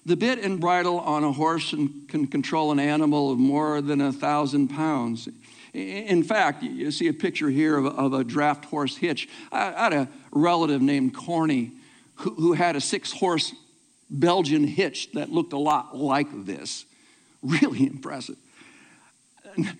The 0.07 0.17
bit 0.17 0.39
and 0.39 0.61
bridle 0.61 1.01
on 1.01 1.25
a 1.25 1.33
horse 1.33 1.71
can 1.71 2.29
control 2.29 2.71
an 2.71 2.79
animal 2.79 3.33
of 3.33 3.39
more 3.39 3.81
than 3.81 4.01
a 4.01 4.13
thousand 4.13 4.69
pounds. 4.69 5.29
In 5.75 6.23
fact, 6.23 6.63
you 6.63 6.93
see 6.93 7.09
a 7.09 7.13
picture 7.13 7.51
here 7.51 7.77
of 7.77 7.87
a, 7.87 7.89
of 7.89 8.13
a 8.13 8.23
draft 8.23 8.67
horse 8.67 8.97
hitch. 8.97 9.29
I, 9.51 9.73
had 9.73 9.93
a 9.93 10.09
relative 10.31 10.81
named 10.81 11.13
Corny 11.13 11.73
who, 12.15 12.35
who 12.35 12.53
had 12.53 12.77
a 12.77 12.81
six 12.81 13.11
horse 13.11 13.53
Belgian 14.09 14.65
hitch 14.65 15.11
that 15.13 15.31
looked 15.31 15.53
a 15.53 15.59
lot 15.59 15.97
like 15.97 16.29
this. 16.47 16.85
Really 17.43 17.87
impressive. 17.87 18.37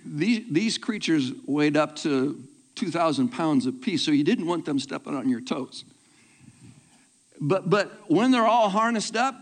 These, 0.05 0.45
these 0.51 0.79
creatures 0.79 1.33
weighed 1.47 1.77
up 1.77 1.97
to 1.97 2.41
2,000 2.77 3.31
pounds 3.31 3.67
apiece, 3.67 4.05
so 4.05 4.13
you 4.13 4.23
didn't 4.23 4.47
want 4.47 4.67
them 4.67 4.79
stepping 4.79 5.17
on 5.17 5.29
your 5.29 5.41
toes. 5.41 5.85
But, 7.41 7.69
but 7.69 8.09
when 8.09 8.31
they're 8.31 8.47
all 8.47 8.69
harnessed 8.69 9.17
up, 9.17 9.35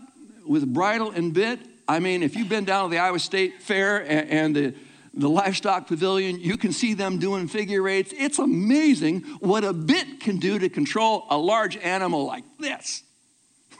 with 0.45 0.73
bridle 0.73 1.11
and 1.11 1.33
bit. 1.33 1.59
I 1.87 1.99
mean, 1.99 2.23
if 2.23 2.35
you've 2.35 2.49
been 2.49 2.65
down 2.65 2.89
to 2.89 2.91
the 2.91 2.99
Iowa 2.99 3.19
State 3.19 3.61
Fair 3.61 3.97
and, 3.99 4.29
and 4.29 4.55
the, 4.55 4.73
the 5.13 5.29
livestock 5.29 5.87
pavilion, 5.87 6.39
you 6.39 6.57
can 6.57 6.71
see 6.71 6.93
them 6.93 7.19
doing 7.19 7.47
figure 7.47 7.87
eights. 7.87 8.13
It's 8.15 8.39
amazing 8.39 9.21
what 9.39 9.63
a 9.63 9.73
bit 9.73 10.19
can 10.19 10.37
do 10.37 10.59
to 10.59 10.69
control 10.69 11.25
a 11.29 11.37
large 11.37 11.77
animal 11.77 12.25
like 12.25 12.43
this. 12.59 13.03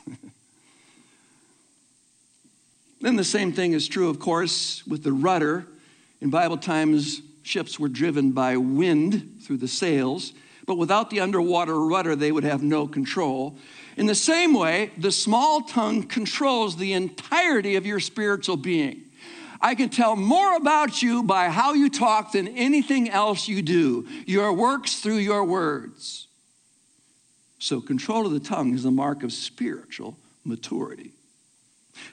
then 3.01 3.15
the 3.15 3.23
same 3.23 3.51
thing 3.51 3.73
is 3.73 3.87
true, 3.87 4.09
of 4.09 4.19
course, 4.19 4.85
with 4.85 5.03
the 5.03 5.11
rudder. 5.11 5.65
In 6.21 6.29
Bible 6.29 6.57
times, 6.57 7.21
ships 7.43 7.79
were 7.79 7.89
driven 7.89 8.31
by 8.31 8.57
wind 8.57 9.39
through 9.43 9.57
the 9.57 9.67
sails, 9.67 10.33
but 10.65 10.77
without 10.77 11.09
the 11.09 11.19
underwater 11.19 11.79
rudder, 11.79 12.15
they 12.15 12.31
would 12.31 12.43
have 12.43 12.63
no 12.63 12.87
control. 12.87 13.57
In 13.97 14.07
the 14.07 14.15
same 14.15 14.53
way, 14.53 14.91
the 14.97 15.11
small 15.11 15.61
tongue 15.61 16.03
controls 16.03 16.75
the 16.75 16.93
entirety 16.93 17.75
of 17.75 17.85
your 17.85 17.99
spiritual 17.99 18.57
being. 18.57 19.03
I 19.61 19.73
can 19.73 19.89
tell 19.89 20.15
more 20.15 20.55
about 20.55 21.01
you 21.01 21.23
by 21.23 21.49
how 21.49 21.73
you 21.73 21.89
talk 21.89 22.33
than 22.33 22.47
anything 22.49 23.09
else 23.09 23.47
you 23.47 23.61
do. 23.61 24.07
Your 24.25 24.53
works 24.53 24.99
through 24.99 25.17
your 25.17 25.45
words. 25.45 26.27
So, 27.57 27.79
control 27.79 28.25
of 28.25 28.33
the 28.33 28.39
tongue 28.39 28.73
is 28.73 28.85
a 28.85 28.91
mark 28.91 29.23
of 29.23 29.31
spiritual 29.31 30.17
maturity. 30.43 31.11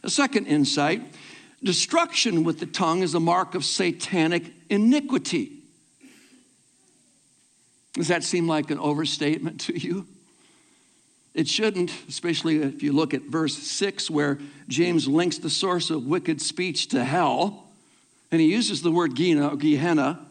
A 0.03 0.09
second 0.09 0.47
insight 0.47 1.03
destruction 1.62 2.45
with 2.45 2.61
the 2.61 2.67
tongue 2.67 3.03
is 3.03 3.15
a 3.15 3.21
mark 3.21 3.55
of 3.55 3.65
satanic 3.65 4.53
iniquity. 4.71 5.59
Does 7.95 8.09
that 8.09 8.25
seem 8.25 8.49
like 8.49 8.71
an 8.71 8.79
overstatement 8.79 9.61
to 9.62 9.79
you? 9.79 10.07
It 11.35 11.49
shouldn't, 11.49 11.91
especially 12.09 12.59
if 12.59 12.83
you 12.83 12.93
look 12.93 13.15
at 13.15 13.23
verse 13.23 13.57
6, 13.57 14.11
where 14.11 14.39
James 14.69 15.09
links 15.09 15.39
the 15.39 15.51
source 15.51 15.91
of 15.91 16.05
wicked 16.05 16.43
speech 16.43 16.89
to 16.89 17.05
hell. 17.05 17.65
And 18.31 18.41
he 18.41 18.53
uses 18.53 18.83
the 18.83 18.91
word 18.91 19.15
Gehenna, 19.15 20.27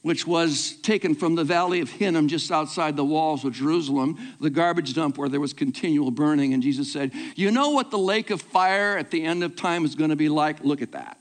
which 0.00 0.26
was 0.26 0.76
taken 0.76 1.14
from 1.14 1.34
the 1.34 1.44
valley 1.44 1.80
of 1.80 1.90
Hinnom, 1.90 2.28
just 2.28 2.50
outside 2.50 2.96
the 2.96 3.04
walls 3.04 3.44
of 3.44 3.52
Jerusalem, 3.52 4.18
the 4.40 4.50
garbage 4.50 4.94
dump 4.94 5.18
where 5.18 5.28
there 5.28 5.40
was 5.40 5.52
continual 5.52 6.10
burning. 6.10 6.54
And 6.54 6.62
Jesus 6.62 6.90
said, 6.92 7.12
You 7.34 7.50
know 7.50 7.70
what 7.70 7.90
the 7.90 7.98
lake 7.98 8.30
of 8.30 8.40
fire 8.40 8.96
at 8.96 9.10
the 9.10 9.24
end 9.24 9.44
of 9.44 9.56
time 9.56 9.84
is 9.84 9.94
going 9.94 10.10
to 10.10 10.16
be 10.16 10.28
like? 10.28 10.64
Look 10.64 10.80
at 10.80 10.92
that. 10.92 11.18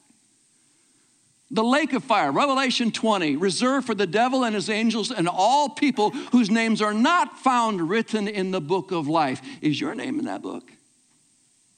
The 1.52 1.64
lake 1.64 1.94
of 1.94 2.04
fire, 2.04 2.32
Revelation 2.32 2.92
20, 2.92 3.36
reserved 3.36 3.86
for 3.86 3.94
the 3.94 4.08
devil 4.08 4.44
and 4.44 4.56
his 4.56 4.70
angels 4.70 5.12
and 5.12 5.28
all 5.28 5.70
people 5.70 6.10
whose 6.10 6.50
names 6.50 6.82
are 6.82 6.94
not 6.94 7.38
found 7.40 7.88
written 7.88 8.28
in 8.28 8.52
the 8.52 8.62
book 8.62 8.92
of 8.92 9.08
life. 9.08 9.42
Is 9.62 9.80
your 9.80 9.94
name 9.94 10.18
in 10.20 10.26
that 10.26 10.42
book? 10.42 10.72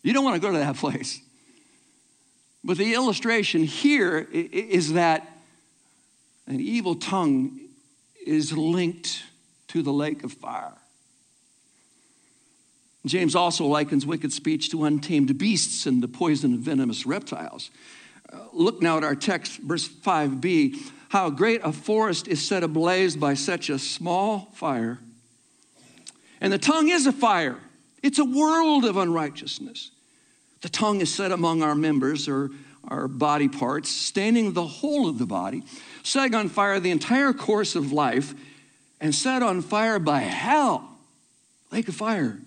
You 0.04 0.14
don't 0.14 0.24
want 0.24 0.36
to 0.36 0.42
go 0.42 0.54
to 0.54 0.60
that 0.60 0.78
place. 0.78 1.20
But 2.64 2.78
the 2.78 2.94
illustration 2.94 3.64
here 3.64 4.28
is 4.32 4.94
that 4.94 5.28
an 6.48 6.62
evil 6.62 6.96
tongue 6.96 7.60
is 8.26 8.54
linked 8.54 9.24
to 9.68 9.82
the 9.82 9.92
lake 9.92 10.24
of 10.24 10.32
fire. 10.32 10.74
James 13.06 13.36
also 13.36 13.66
likens 13.66 14.06
wicked 14.06 14.34
speech 14.34 14.70
to 14.72 14.86
untamed 14.86 15.38
beasts 15.38 15.86
and 15.86 16.02
the 16.02 16.08
poison 16.08 16.54
of 16.54 16.60
venomous 16.62 17.06
reptiles. 17.06 17.70
Uh, 18.32 18.38
look 18.54 18.82
now 18.82 18.98
at 18.98 19.04
our 19.04 19.16
text, 19.16 19.60
verse 19.60 19.88
5b. 19.88 20.92
How 21.10 21.30
great 21.30 21.62
a 21.64 21.72
forest 21.72 22.28
is 22.28 22.46
set 22.46 22.64
ablaze 22.64 23.16
by 23.16 23.34
such 23.34 23.70
a 23.70 23.80
small 23.80 24.52
fire. 24.54 25.00
And 26.42 26.52
the 26.52 26.58
tongue 26.58 26.90
is 26.90 27.08
a 27.08 27.12
fire, 27.12 27.58
it's 28.04 28.20
a 28.20 28.26
world 28.26 28.86
of 28.86 28.98
unrighteousness. 28.98 29.92
The 30.62 30.70
tongue 30.70 31.02
is 31.02 31.14
set 31.14 31.32
among 31.32 31.62
our 31.62 31.76
members 31.76 32.28
or 32.28 32.50
our 32.88 33.08
body 33.08 33.48
parts, 33.48 33.90
staining 33.90 34.54
the 34.54 34.66
whole 34.66 35.08
of 35.10 35.18
the 35.20 35.26
body, 35.26 35.64
setting 36.04 36.36
on 36.36 36.50
fire 36.50 36.80
the 36.80 36.92
entire 36.92 37.34
course 37.34 37.76
of 37.76 37.92
life, 37.92 38.34
and 39.00 39.14
set 39.14 39.44
on 39.44 39.62
fire 39.62 40.00
by 40.00 40.20
hell, 40.20 40.98
lake 41.72 41.88
of 41.88 41.96
fire. 41.96 42.40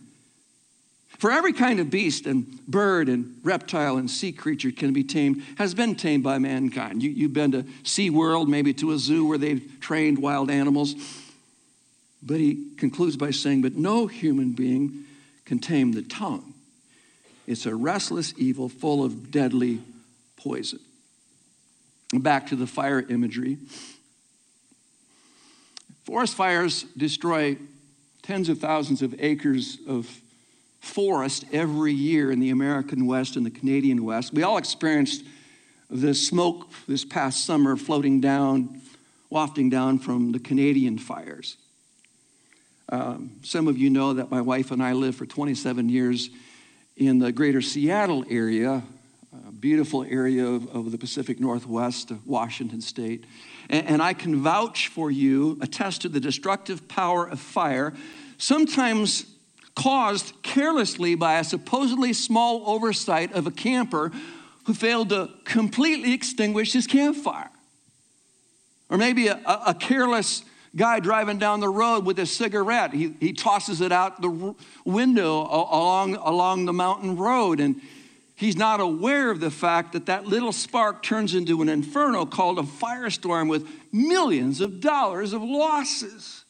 For 1.20 1.30
every 1.30 1.52
kind 1.52 1.80
of 1.80 1.90
beast 1.90 2.24
and 2.24 2.46
bird 2.66 3.10
and 3.10 3.38
reptile 3.42 3.98
and 3.98 4.10
sea 4.10 4.32
creature 4.32 4.70
can 4.70 4.94
be 4.94 5.04
tamed, 5.04 5.42
has 5.58 5.74
been 5.74 5.94
tamed 5.94 6.24
by 6.24 6.38
mankind. 6.38 7.02
You, 7.02 7.24
have 7.24 7.34
been 7.34 7.52
to 7.52 7.66
Sea 7.82 8.08
World, 8.08 8.48
maybe 8.48 8.72
to 8.72 8.92
a 8.92 8.98
zoo 8.98 9.26
where 9.26 9.36
they've 9.36 9.62
trained 9.80 10.18
wild 10.18 10.50
animals. 10.50 10.94
But 12.22 12.38
he 12.38 12.70
concludes 12.78 13.18
by 13.18 13.32
saying, 13.32 13.60
But 13.60 13.76
no 13.76 14.06
human 14.06 14.52
being 14.52 15.04
can 15.44 15.58
tame 15.58 15.92
the 15.92 16.00
tongue. 16.00 16.54
It's 17.46 17.66
a 17.66 17.74
restless 17.74 18.32
evil 18.38 18.70
full 18.70 19.04
of 19.04 19.30
deadly 19.30 19.82
poison. 20.38 20.80
Back 22.14 22.46
to 22.46 22.56
the 22.56 22.66
fire 22.66 23.04
imagery. 23.06 23.58
Forest 26.06 26.34
fires 26.34 26.84
destroy 26.96 27.58
tens 28.22 28.48
of 28.48 28.58
thousands 28.58 29.02
of 29.02 29.14
acres 29.18 29.76
of 29.86 30.08
forest 30.80 31.44
every 31.52 31.92
year 31.92 32.32
in 32.32 32.40
the 32.40 32.50
American 32.50 33.06
West 33.06 33.36
and 33.36 33.44
the 33.44 33.50
Canadian 33.50 34.04
West. 34.04 34.32
We 34.32 34.42
all 34.42 34.56
experienced 34.56 35.24
the 35.90 36.14
smoke 36.14 36.68
this 36.88 37.04
past 37.04 37.44
summer 37.44 37.76
floating 37.76 38.20
down, 38.20 38.80
wafting 39.28 39.70
down 39.70 39.98
from 39.98 40.32
the 40.32 40.38
Canadian 40.38 40.98
fires. 40.98 41.56
Um, 42.88 43.32
some 43.42 43.68
of 43.68 43.78
you 43.78 43.90
know 43.90 44.14
that 44.14 44.30
my 44.30 44.40
wife 44.40 44.70
and 44.70 44.82
I 44.82 44.94
lived 44.94 45.18
for 45.18 45.26
27 45.26 45.88
years 45.88 46.30
in 46.96 47.18
the 47.18 47.30
greater 47.30 47.60
Seattle 47.60 48.24
area, 48.28 48.82
a 49.48 49.52
beautiful 49.52 50.04
area 50.04 50.44
of, 50.44 50.74
of 50.74 50.90
the 50.90 50.98
Pacific 50.98 51.38
Northwest 51.38 52.10
of 52.10 52.26
Washington 52.26 52.80
State. 52.80 53.24
And, 53.68 53.86
and 53.86 54.02
I 54.02 54.12
can 54.12 54.42
vouch 54.42 54.88
for 54.88 55.10
you, 55.10 55.56
attest 55.60 56.02
to 56.02 56.08
the 56.08 56.20
destructive 56.20 56.88
power 56.88 57.28
of 57.28 57.38
fire, 57.38 57.94
sometimes 58.38 59.26
caused 59.74 60.34
carelessly 60.42 61.14
by 61.14 61.38
a 61.38 61.44
supposedly 61.44 62.12
small 62.12 62.62
oversight 62.66 63.32
of 63.32 63.46
a 63.46 63.50
camper 63.50 64.12
who 64.64 64.74
failed 64.74 65.08
to 65.10 65.30
completely 65.44 66.12
extinguish 66.12 66.72
his 66.72 66.86
campfire. 66.86 67.50
Or 68.88 68.98
maybe 68.98 69.28
a, 69.28 69.40
a 69.46 69.74
careless 69.74 70.44
guy 70.76 71.00
driving 71.00 71.38
down 71.38 71.60
the 71.60 71.68
road 71.68 72.04
with 72.04 72.18
a 72.18 72.26
cigarette. 72.26 72.92
He, 72.92 73.14
he 73.20 73.32
tosses 73.32 73.80
it 73.80 73.92
out 73.92 74.20
the 74.20 74.54
window 74.84 75.40
along, 75.40 76.16
along 76.16 76.66
the 76.66 76.72
mountain 76.72 77.16
road, 77.16 77.60
and 77.60 77.80
he's 78.36 78.56
not 78.56 78.80
aware 78.80 79.30
of 79.30 79.40
the 79.40 79.50
fact 79.50 79.92
that 79.92 80.06
that 80.06 80.26
little 80.26 80.52
spark 80.52 81.02
turns 81.02 81.34
into 81.34 81.62
an 81.62 81.68
inferno 81.68 82.26
called 82.26 82.58
a 82.58 82.62
firestorm 82.62 83.48
with 83.48 83.68
millions 83.92 84.60
of 84.60 84.80
dollars 84.80 85.32
of 85.32 85.42
losses. 85.42 86.44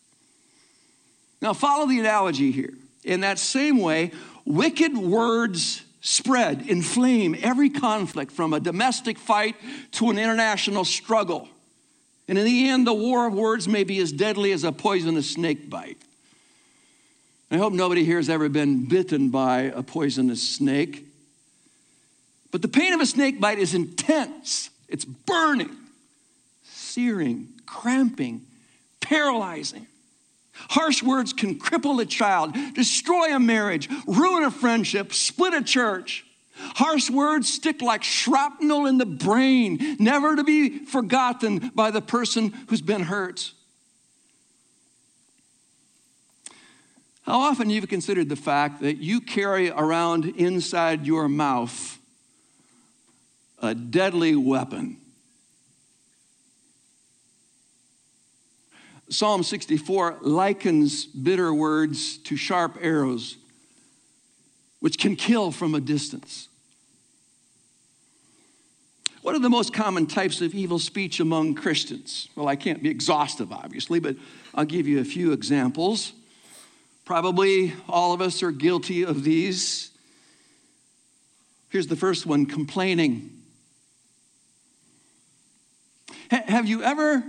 Now, 1.40 1.54
follow 1.54 1.86
the 1.86 1.98
analogy 1.98 2.50
here. 2.50 2.74
In 3.04 3.20
that 3.20 3.38
same 3.38 3.78
way, 3.78 4.12
wicked 4.44 4.96
words 4.96 5.82
spread, 6.00 6.66
inflame 6.68 7.36
every 7.40 7.70
conflict 7.70 8.32
from 8.32 8.52
a 8.52 8.60
domestic 8.60 9.18
fight 9.18 9.56
to 9.92 10.10
an 10.10 10.18
international 10.18 10.84
struggle. 10.84 11.48
And 12.28 12.38
in 12.38 12.44
the 12.44 12.68
end, 12.68 12.86
the 12.86 12.94
war 12.94 13.26
of 13.26 13.34
words 13.34 13.66
may 13.66 13.84
be 13.84 13.98
as 13.98 14.12
deadly 14.12 14.52
as 14.52 14.64
a 14.64 14.72
poisonous 14.72 15.30
snake 15.30 15.68
bite. 15.68 15.98
I 17.50 17.56
hope 17.56 17.72
nobody 17.72 18.04
here 18.04 18.18
has 18.18 18.30
ever 18.30 18.48
been 18.48 18.86
bitten 18.86 19.30
by 19.30 19.62
a 19.62 19.82
poisonous 19.82 20.40
snake. 20.40 21.04
But 22.52 22.62
the 22.62 22.68
pain 22.68 22.92
of 22.92 23.00
a 23.00 23.06
snake 23.06 23.40
bite 23.40 23.58
is 23.58 23.74
intense, 23.74 24.70
it's 24.88 25.04
burning, 25.04 25.76
searing, 26.62 27.48
cramping, 27.66 28.42
paralyzing. 29.00 29.86
Harsh 30.68 31.02
words 31.02 31.32
can 31.32 31.58
cripple 31.58 32.00
a 32.00 32.06
child, 32.06 32.54
destroy 32.74 33.34
a 33.34 33.40
marriage, 33.40 33.88
ruin 34.06 34.44
a 34.44 34.50
friendship, 34.50 35.12
split 35.12 35.54
a 35.54 35.62
church. 35.62 36.24
Harsh 36.56 37.10
words 37.10 37.52
stick 37.52 37.80
like 37.80 38.02
shrapnel 38.02 38.86
in 38.86 38.98
the 38.98 39.06
brain, 39.06 39.96
never 39.98 40.36
to 40.36 40.44
be 40.44 40.84
forgotten 40.84 41.70
by 41.74 41.90
the 41.90 42.02
person 42.02 42.52
who's 42.68 42.82
been 42.82 43.02
hurt. 43.02 43.52
How 47.22 47.40
often 47.40 47.68
have 47.68 47.74
you've 47.74 47.88
considered 47.88 48.28
the 48.28 48.36
fact 48.36 48.80
that 48.80 48.98
you 48.98 49.20
carry 49.20 49.70
around 49.70 50.24
inside 50.24 51.06
your 51.06 51.28
mouth 51.28 51.98
a 53.62 53.74
deadly 53.74 54.34
weapon 54.34 54.96
Psalm 59.10 59.42
64 59.42 60.18
likens 60.20 61.04
bitter 61.04 61.52
words 61.52 62.16
to 62.18 62.36
sharp 62.36 62.78
arrows, 62.80 63.36
which 64.78 64.98
can 64.98 65.16
kill 65.16 65.50
from 65.50 65.74
a 65.74 65.80
distance. 65.80 66.48
What 69.22 69.34
are 69.34 69.40
the 69.40 69.50
most 69.50 69.74
common 69.74 70.06
types 70.06 70.40
of 70.40 70.54
evil 70.54 70.78
speech 70.78 71.18
among 71.18 71.56
Christians? 71.56 72.28
Well, 72.36 72.48
I 72.48 72.54
can't 72.54 72.82
be 72.82 72.88
exhaustive, 72.88 73.52
obviously, 73.52 73.98
but 73.98 74.16
I'll 74.54 74.64
give 74.64 74.86
you 74.86 75.00
a 75.00 75.04
few 75.04 75.32
examples. 75.32 76.12
Probably 77.04 77.74
all 77.88 78.12
of 78.12 78.20
us 78.20 78.44
are 78.44 78.52
guilty 78.52 79.04
of 79.04 79.24
these. 79.24 79.90
Here's 81.68 81.88
the 81.88 81.96
first 81.96 82.26
one 82.26 82.46
complaining. 82.46 83.30
H- 86.32 86.44
have 86.46 86.66
you 86.66 86.82
ever 86.84 87.24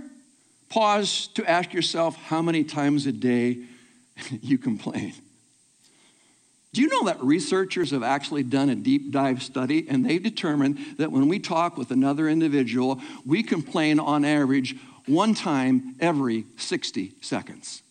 Pause 0.72 1.26
to 1.34 1.44
ask 1.44 1.74
yourself 1.74 2.16
how 2.16 2.40
many 2.40 2.64
times 2.64 3.04
a 3.04 3.12
day 3.12 3.58
you 4.40 4.56
complain. 4.56 5.12
Do 6.72 6.80
you 6.80 6.88
know 6.88 7.04
that 7.04 7.22
researchers 7.22 7.90
have 7.90 8.02
actually 8.02 8.42
done 8.42 8.70
a 8.70 8.74
deep 8.74 9.12
dive 9.12 9.42
study 9.42 9.86
and 9.86 10.02
they've 10.02 10.22
determined 10.22 10.78
that 10.96 11.12
when 11.12 11.28
we 11.28 11.38
talk 11.40 11.76
with 11.76 11.90
another 11.90 12.26
individual, 12.26 13.02
we 13.26 13.42
complain 13.42 14.00
on 14.00 14.24
average 14.24 14.74
one 15.04 15.34
time 15.34 15.94
every 16.00 16.46
60 16.56 17.12
seconds? 17.20 17.82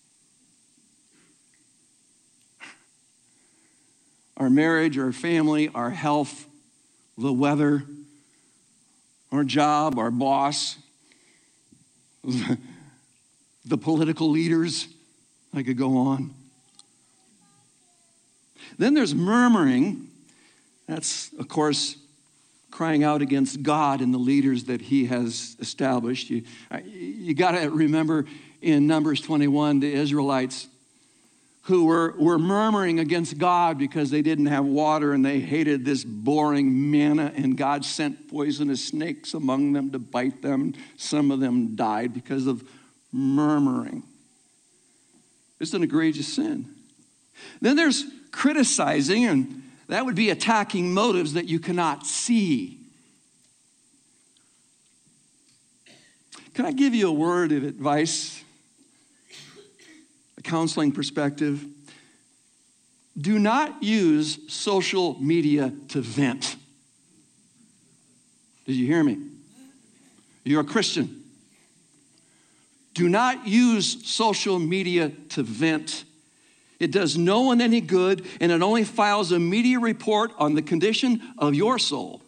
Our 4.38 4.50
marriage, 4.50 4.98
our 4.98 5.12
family, 5.12 5.70
our 5.76 5.92
health, 5.92 6.48
the 7.16 7.32
weather, 7.32 7.84
our 9.32 9.44
job, 9.44 10.00
our 10.00 10.10
boss, 10.10 10.78
the 13.66 13.78
political 13.78 14.30
leaders. 14.30 14.88
I 15.54 15.64
could 15.64 15.78
go 15.78 15.98
on. 15.98 16.34
Then 18.78 18.94
there's 18.94 19.14
murmuring. 19.14 20.08
That's, 20.88 21.32
of 21.34 21.48
course, 21.48 21.98
crying 22.72 23.04
out 23.04 23.22
against 23.22 23.62
God 23.62 24.02
and 24.02 24.14
the 24.14 24.18
leaders 24.18 24.66
that 24.66 24.82
he 24.82 25.06
has 25.06 25.56
established. 25.60 26.30
You, 26.30 26.44
you 26.86 27.34
got 27.34 27.52
to 27.52 27.70
remember 27.70 28.26
in 28.62 28.88
Numbers 28.88 29.22
21, 29.22 29.82
the 29.82 29.94
Israelites 29.94 30.68
who 31.64 31.86
were, 31.86 32.16
were 32.18 32.40
murmuring 32.40 33.00
against 33.00 33.38
God 33.38 33.78
because 33.78 34.10
they 34.10 34.24
didn't 34.24 34.48
have 34.48 34.66
water 34.66 35.14
and 35.14 35.24
they 35.24 35.40
hated 35.40 35.86
this 35.86 36.04
boring 36.04 36.90
manna, 36.90 37.32
and 37.36 37.56
God 37.56 37.86
sent 37.86 38.30
poisonous 38.30 38.84
snakes 38.84 39.36
among 39.36 39.74
them 39.74 39.92
to 39.92 40.00
bite 40.00 40.42
them. 40.42 40.74
Some 40.98 41.30
of 41.30 41.40
them 41.40 41.76
died 41.76 42.14
because 42.14 42.48
of 42.48 42.68
murmuring. 43.12 44.04
It's 45.60 45.74
an 45.74 45.84
egregious 45.84 46.28
sin. 46.28 46.66
Then 47.62 47.76
there's 47.76 48.06
criticizing, 48.32 49.26
and 49.26 49.64
that 49.88 50.06
would 50.06 50.16
be 50.16 50.30
attacking 50.30 50.94
motives 50.94 51.34
that 51.34 51.46
you 51.46 51.60
cannot 51.60 52.06
see. 52.06 52.80
Can 56.54 56.66
I 56.66 56.72
give 56.72 56.94
you 56.94 57.08
a 57.08 57.14
word 57.14 57.52
of 57.52 57.64
advice, 57.64 58.44
a 60.38 60.42
counseling 60.42 60.92
perspective? 60.92 61.66
Do 63.20 63.38
not 63.40 63.84
use 63.84 64.40
social 64.48 65.20
media 65.22 65.74
to 65.90 66.02
vent. 66.02 66.56
Did 68.66 68.76
you 68.76 68.88
hear 68.88 69.04
me? 69.04 69.18
You're 70.44 70.62
a 70.62 70.66
Christian. 70.66 71.21
Do 72.94 73.08
not 73.08 73.48
use 73.48 74.06
social 74.08 74.60
media 74.60 75.12
to 75.30 75.44
vent. 75.44 76.04
It 76.80 76.92
does 76.92 77.18
no 77.18 77.42
one 77.42 77.62
any 77.62 77.80
good, 77.80 78.26
and 78.40 78.52
it 78.52 78.62
only 78.62 78.84
files 78.84 79.32
a 79.32 79.40
media 79.40 79.80
report 79.80 80.32
on 80.38 80.56
the 80.56 80.62
condition 80.62 81.22
of 81.38 81.54
your 81.54 81.78
soul. 81.78 82.22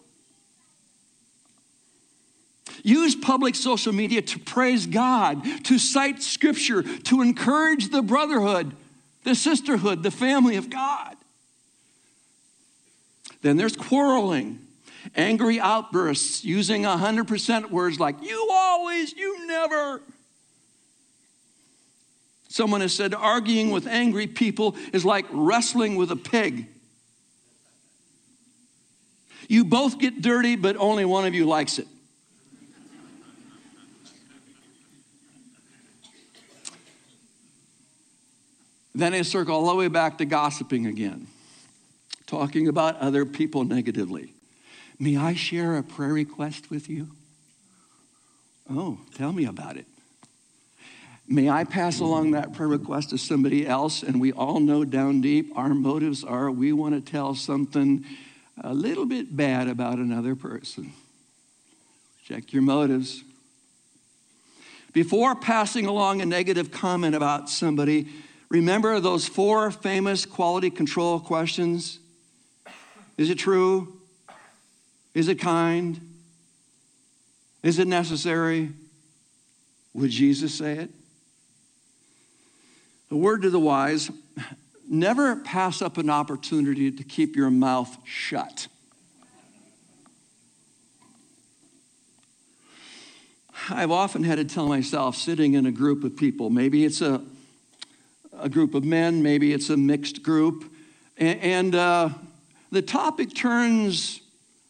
Use 2.83 3.15
public 3.15 3.55
social 3.55 3.93
media 3.93 4.21
to 4.21 4.39
praise 4.39 4.85
God, 4.85 5.43
to 5.65 5.79
cite 5.79 6.21
scripture, 6.21 6.83
to 6.83 7.21
encourage 7.21 7.89
the 7.89 8.01
brotherhood, 8.01 8.75
the 9.23 9.35
sisterhood, 9.35 10.03
the 10.03 10.11
family 10.11 10.55
of 10.57 10.69
God. 10.69 11.15
Then 13.41 13.57
there's 13.57 13.75
quarreling, 13.75 14.59
angry 15.15 15.59
outbursts 15.59 16.43
using 16.45 16.83
100% 16.83 17.71
words 17.71 17.99
like, 17.99 18.21
you 18.21 18.49
always, 18.51 19.13
you 19.13 19.47
never. 19.47 20.01
Someone 22.53 22.81
has 22.81 22.93
said 22.93 23.15
arguing 23.15 23.71
with 23.71 23.87
angry 23.87 24.27
people 24.27 24.75
is 24.93 25.03
like 25.03 25.25
wrestling 25.31 25.95
with 25.95 26.11
a 26.11 26.15
pig. 26.15 26.67
You 29.49 29.65
both 29.65 29.97
get 29.97 30.21
dirty, 30.21 30.55
but 30.55 30.77
only 30.77 31.03
one 31.03 31.25
of 31.25 31.33
you 31.33 31.47
likes 31.47 31.79
it. 31.79 31.87
then 38.93 39.15
I 39.15 39.23
circle 39.23 39.55
all 39.55 39.69
the 39.69 39.75
way 39.75 39.87
back 39.87 40.19
to 40.19 40.25
gossiping 40.25 40.85
again. 40.85 41.25
talking 42.27 42.67
about 42.67 42.97
other 42.97 43.25
people 43.25 43.63
negatively. 43.63 44.35
May 44.99 45.17
I 45.17 45.33
share 45.33 45.75
a 45.75 45.81
prayer 45.81 46.13
request 46.13 46.69
with 46.69 46.87
you? 46.87 47.07
Oh, 48.69 48.99
tell 49.15 49.31
me 49.31 49.45
about 49.45 49.75
it. 49.75 49.87
May 51.27 51.49
I 51.49 51.63
pass 51.63 51.99
along 51.99 52.31
that 52.31 52.53
prayer 52.53 52.67
request 52.67 53.11
to 53.11 53.17
somebody 53.17 53.65
else? 53.65 54.03
And 54.03 54.19
we 54.19 54.33
all 54.33 54.59
know 54.59 54.83
down 54.83 55.21
deep 55.21 55.51
our 55.55 55.73
motives 55.73 56.23
are 56.23 56.51
we 56.51 56.73
want 56.73 56.93
to 56.95 57.11
tell 57.11 57.33
something 57.33 58.05
a 58.61 58.73
little 58.73 59.05
bit 59.05 59.35
bad 59.35 59.67
about 59.67 59.97
another 59.97 60.35
person. 60.35 60.93
Check 62.25 62.53
your 62.53 62.61
motives. 62.61 63.23
Before 64.91 65.33
passing 65.33 65.87
along 65.87 66.21
a 66.21 66.25
negative 66.25 66.71
comment 66.71 67.15
about 67.15 67.49
somebody, 67.49 68.07
remember 68.49 68.99
those 68.99 69.27
four 69.27 69.71
famous 69.71 70.25
quality 70.25 70.69
control 70.69 71.19
questions? 71.19 71.99
Is 73.17 73.29
it 73.29 73.39
true? 73.39 73.97
Is 75.13 75.29
it 75.29 75.39
kind? 75.39 75.99
Is 77.63 77.79
it 77.79 77.87
necessary? 77.87 78.69
Would 79.93 80.11
Jesus 80.11 80.53
say 80.53 80.73
it? 80.73 80.89
A 83.13 83.15
word 83.15 83.43
to 83.43 83.51
the 83.51 83.59
wise 83.59 84.09
never 84.89 85.35
pass 85.35 85.83
up 85.83 85.99
an 85.99 86.09
opportunity 86.09 86.89
to 86.89 87.03
keep 87.03 87.35
your 87.35 87.51
mouth 87.51 87.95
shut. 88.03 88.67
I've 93.69 93.91
often 93.91 94.23
had 94.23 94.39
to 94.39 94.45
tell 94.45 94.67
myself, 94.67 95.15
sitting 95.15 95.53
in 95.53 95.67
a 95.67 95.71
group 95.71 96.03
of 96.03 96.17
people, 96.17 96.49
maybe 96.49 96.85
it's 96.85 97.01
a, 97.01 97.21
a 98.39 98.49
group 98.49 98.73
of 98.73 98.83
men, 98.83 99.21
maybe 99.21 99.53
it's 99.53 99.69
a 99.69 99.77
mixed 99.77 100.23
group, 100.23 100.73
and, 101.15 101.39
and 101.39 101.75
uh, 101.75 102.09
the 102.71 102.81
topic 102.81 103.35
turns 103.35 104.21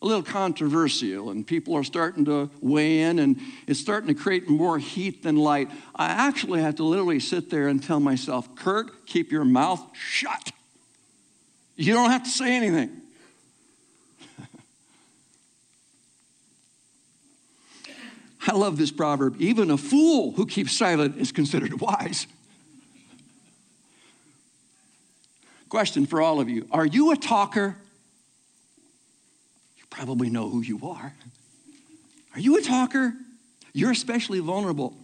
a 0.04 0.06
little 0.06 0.22
controversial, 0.22 1.30
and 1.30 1.48
people 1.48 1.76
are 1.76 1.84
starting 1.84 2.26
to 2.26 2.52
weigh 2.60 3.00
in, 3.04 3.20
and 3.20 3.40
it's 3.68 3.80
starting 3.80 4.10
to 4.10 4.14
create 4.14 4.50
more 4.50 4.78
heat 4.78 5.24
than 5.24 5.38
light. 5.38 5.72
I 5.96 6.08
actually 6.08 6.62
have 6.62 6.76
to 6.76 6.84
literally 6.84 7.22
sit 7.22 7.50
there 7.50 7.70
and 7.70 7.82
tell 7.82 8.02
myself, 8.02 8.54
Curt, 8.56 9.06
keep 9.06 9.32
your 9.32 9.46
mouth 9.46 9.82
shut. 9.94 10.52
You 11.78 11.94
don't 11.94 12.10
have 12.12 12.24
to 12.24 12.30
say 12.30 12.54
anything. 12.54 12.92
I 18.46 18.52
love 18.52 18.78
this 18.78 18.92
proverb. 18.92 19.38
Even 19.40 19.72
a 19.72 19.78
fool 19.78 20.34
who 20.34 20.46
keeps 20.46 20.78
silent 20.78 21.16
is 21.18 21.32
considered 21.32 21.80
wise. 21.80 22.28
Question 25.70 26.06
for 26.06 26.22
all 26.22 26.42
of 26.42 26.50
you 26.50 26.68
Are 26.72 26.86
you 26.86 27.14
a 27.14 27.16
talker? 27.16 27.78
Probably 29.94 30.28
know 30.28 30.50
who 30.50 30.62
you 30.62 30.80
are. 30.84 31.14
Are 32.34 32.40
you 32.40 32.58
a 32.58 32.64
talker? 32.64 33.14
You're 33.74 33.92
especially 33.92 34.40
vulnerable. 34.40 34.96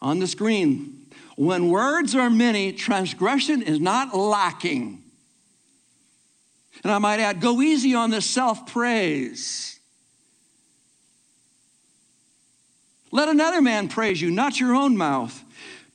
On 0.00 0.20
the 0.20 0.28
screen, 0.28 1.06
when 1.34 1.68
words 1.68 2.14
are 2.14 2.30
many, 2.30 2.72
transgression 2.72 3.60
is 3.60 3.80
not 3.80 4.16
lacking. 4.16 5.02
And 6.84 6.92
I 6.92 6.98
might 6.98 7.18
add, 7.18 7.40
go 7.40 7.60
easy 7.60 7.96
on 7.96 8.10
the 8.10 8.20
self 8.20 8.70
praise. 8.72 9.80
Let 13.10 13.28
another 13.28 13.60
man 13.60 13.88
praise 13.88 14.22
you, 14.22 14.30
not 14.30 14.60
your 14.60 14.76
own 14.76 14.96
mouth. 14.96 15.42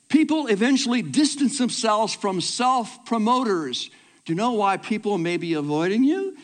People 0.10 0.48
eventually 0.48 1.02
distance 1.02 1.58
themselves 1.58 2.13
from 2.13 2.41
self 2.41 3.06
promoters. 3.06 3.89
Do 4.26 4.34
you 4.34 4.36
know 4.36 4.52
why 4.52 4.76
people 4.76 5.17
may 5.17 5.38
be 5.38 5.54
avoiding 5.54 6.04
you? 6.04 6.36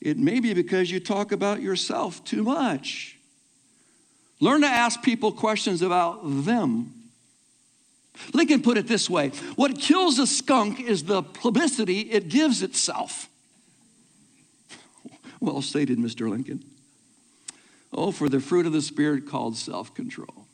It 0.00 0.16
may 0.16 0.40
be 0.40 0.54
because 0.54 0.90
you 0.90 1.00
talk 1.00 1.32
about 1.32 1.60
yourself 1.60 2.24
too 2.24 2.44
much. 2.44 3.18
Learn 4.40 4.60
to 4.60 4.68
ask 4.68 5.02
people 5.02 5.32
questions 5.32 5.82
about 5.82 6.20
them. 6.22 6.94
Lincoln 8.32 8.62
put 8.62 8.76
it 8.76 8.88
this 8.88 9.08
way 9.08 9.28
What 9.56 9.78
kills 9.78 10.18
a 10.18 10.26
skunk 10.26 10.80
is 10.80 11.04
the 11.04 11.22
publicity 11.22 12.00
it 12.00 12.28
gives 12.28 12.62
itself. 12.62 13.28
Well 15.40 15.62
stated, 15.62 15.98
Mr. 15.98 16.28
Lincoln. 16.28 16.64
Oh, 17.92 18.10
for 18.10 18.28
the 18.28 18.40
fruit 18.40 18.66
of 18.66 18.72
the 18.72 18.82
Spirit 18.82 19.28
called 19.28 19.56
self 19.56 19.94
control. 19.94 20.46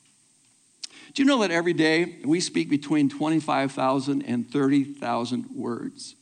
Do 1.14 1.22
you 1.22 1.26
know 1.26 1.40
that 1.40 1.50
every 1.50 1.72
day 1.72 2.18
we 2.24 2.40
speak 2.40 2.68
between 2.68 3.08
25,000 3.08 4.22
and 4.22 4.50
30,000 4.50 5.46
words? 5.54 6.16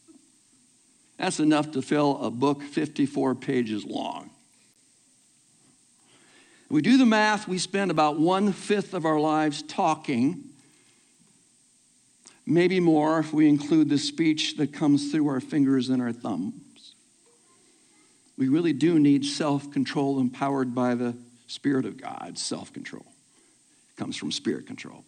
That's 1.23 1.39
enough 1.39 1.71
to 1.71 1.83
fill 1.83 2.21
a 2.21 2.33
book 2.33 2.65
54 2.65 3.37
pages 3.37 3.85
long. 3.85 4.31
We 6.69 6.83
do 6.83 6.99
the 6.99 7.07
math, 7.07 7.47
we 7.47 7.59
spend 7.59 7.93
about 7.93 8.19
one 8.19 8.53
fifth 8.53 8.93
of 8.93 9.07
our 9.07 9.21
lives 9.21 9.63
talking, 9.63 10.43
maybe 12.45 12.81
more 12.81 13.21
if 13.21 13.33
we 13.33 13.49
include 13.49 13.89
the 13.89 13.99
speech 13.99 14.57
that 14.57 14.73
comes 14.73 15.13
through 15.13 15.29
our 15.29 15.39
fingers 15.39 15.91
and 15.91 16.03
our 16.03 16.13
thumbs. 16.13 16.95
We 18.37 18.49
really 18.49 18.73
do 18.73 18.99
need 18.99 19.25
self 19.25 19.71
control 19.71 20.19
empowered 20.19 20.75
by 20.75 20.97
the 20.97 21.15
Spirit 21.47 21.87
of 21.87 21.99
God. 21.99 22.37
Self 22.37 22.73
control 22.73 23.07
comes 23.97 24.17
from 24.17 24.33
spirit 24.33 24.67
control. 24.67 25.05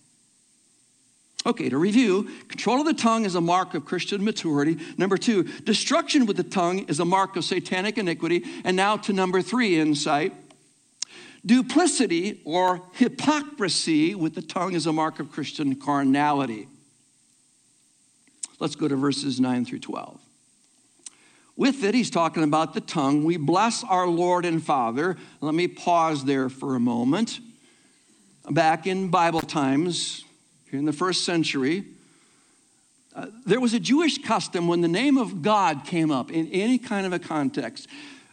Okay, 1.47 1.69
to 1.69 1.77
review, 1.77 2.31
control 2.49 2.81
of 2.81 2.87
the 2.87 2.95
tongue 2.95 3.27
is 3.27 3.35
a 3.35 3.41
mark 3.41 3.75
of 3.75 3.85
Christian 3.85 4.25
maturity. 4.25 4.79
Number 4.97 5.19
two, 5.19 5.43
destruction 5.43 6.25
with 6.25 6.39
the 6.39 6.43
tongue 6.43 6.81
is 6.81 7.01
a 7.01 7.05
mark 7.05 7.37
of 7.37 7.45
satanic 7.45 7.99
iniquity. 7.99 8.45
And 8.65 8.77
now 8.77 8.97
to 8.99 9.13
number 9.13 9.43
three, 9.43 9.79
insight. 9.79 10.33
Duplicity 11.45 12.41
or 12.47 12.81
hypocrisy 12.93 14.15
with 14.15 14.35
the 14.35 14.41
tongue 14.41 14.73
is 14.73 14.87
a 14.87 14.93
mark 14.93 15.21
of 15.21 15.31
Christian 15.31 15.75
carnality. 15.75 16.67
Let's 18.59 18.77
go 18.77 18.89
to 18.89 18.97
verses 18.97 19.39
9 19.39 19.67
through 19.67 19.81
12. 19.81 20.19
With 21.57 21.85
it, 21.85 21.95
he's 21.95 22.11
talking 22.11 22.43
about 22.43 22.73
the 22.73 22.81
tongue. 22.81 23.25
We 23.25 23.37
bless 23.37 23.85
our 23.85 24.09
Lord 24.09 24.47
and 24.47 24.65
Father. 24.65 25.19
Let 25.43 25.55
me 25.55 25.69
pause 25.69 26.25
there 26.25 26.49
for 26.49 26.75
a 26.75 26.81
moment. 26.81 27.39
Back 28.51 28.87
in 28.87 29.09
Bible 29.09 29.41
times, 29.41 30.25
in 30.75 30.85
the 30.85 30.93
first 30.93 31.25
century, 31.25 31.85
uh, 33.15 33.27
there 33.47 33.61
was 33.61 33.75
a 33.75 33.81
Jewish 33.81 34.19
custom 34.19 34.67
when 34.67 34.81
the 34.81 34.89
name 34.89 35.17
of 35.17 35.43
God 35.43 35.85
came 35.85 36.11
up 36.11 36.33
in 36.33 36.49
any 36.49 36.79
kind 36.79 37.07
of 37.07 37.13
a 37.13 37.19
context, 37.19 37.87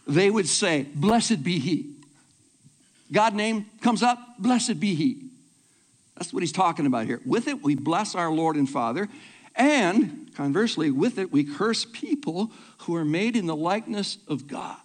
they 0.08 0.30
would 0.30 0.48
say, 0.48 0.88
Blessed 0.96 1.44
be 1.44 1.60
He. 1.60 1.94
God 3.12 3.36
name 3.36 3.66
comes 3.82 4.02
up, 4.02 4.20
blessed 4.40 4.80
be 4.80 4.96
He. 4.96 5.32
That's 6.22 6.32
what 6.32 6.44
he's 6.44 6.52
talking 6.52 6.86
about 6.86 7.08
here. 7.08 7.20
With 7.26 7.48
it, 7.48 7.64
we 7.64 7.74
bless 7.74 8.14
our 8.14 8.32
Lord 8.32 8.56
and 8.56 8.70
Father. 8.70 9.10
And 9.56 10.30
conversely, 10.36 10.92
with 10.92 11.18
it, 11.18 11.32
we 11.32 11.44
curse 11.44 11.84
people 11.84 12.52
who 12.80 12.96
are 12.96 13.04
made 13.04 13.36
in 13.36 13.48
the 13.48 13.56
likeness 13.56 14.20
of 14.28 14.48
God. 14.48 14.78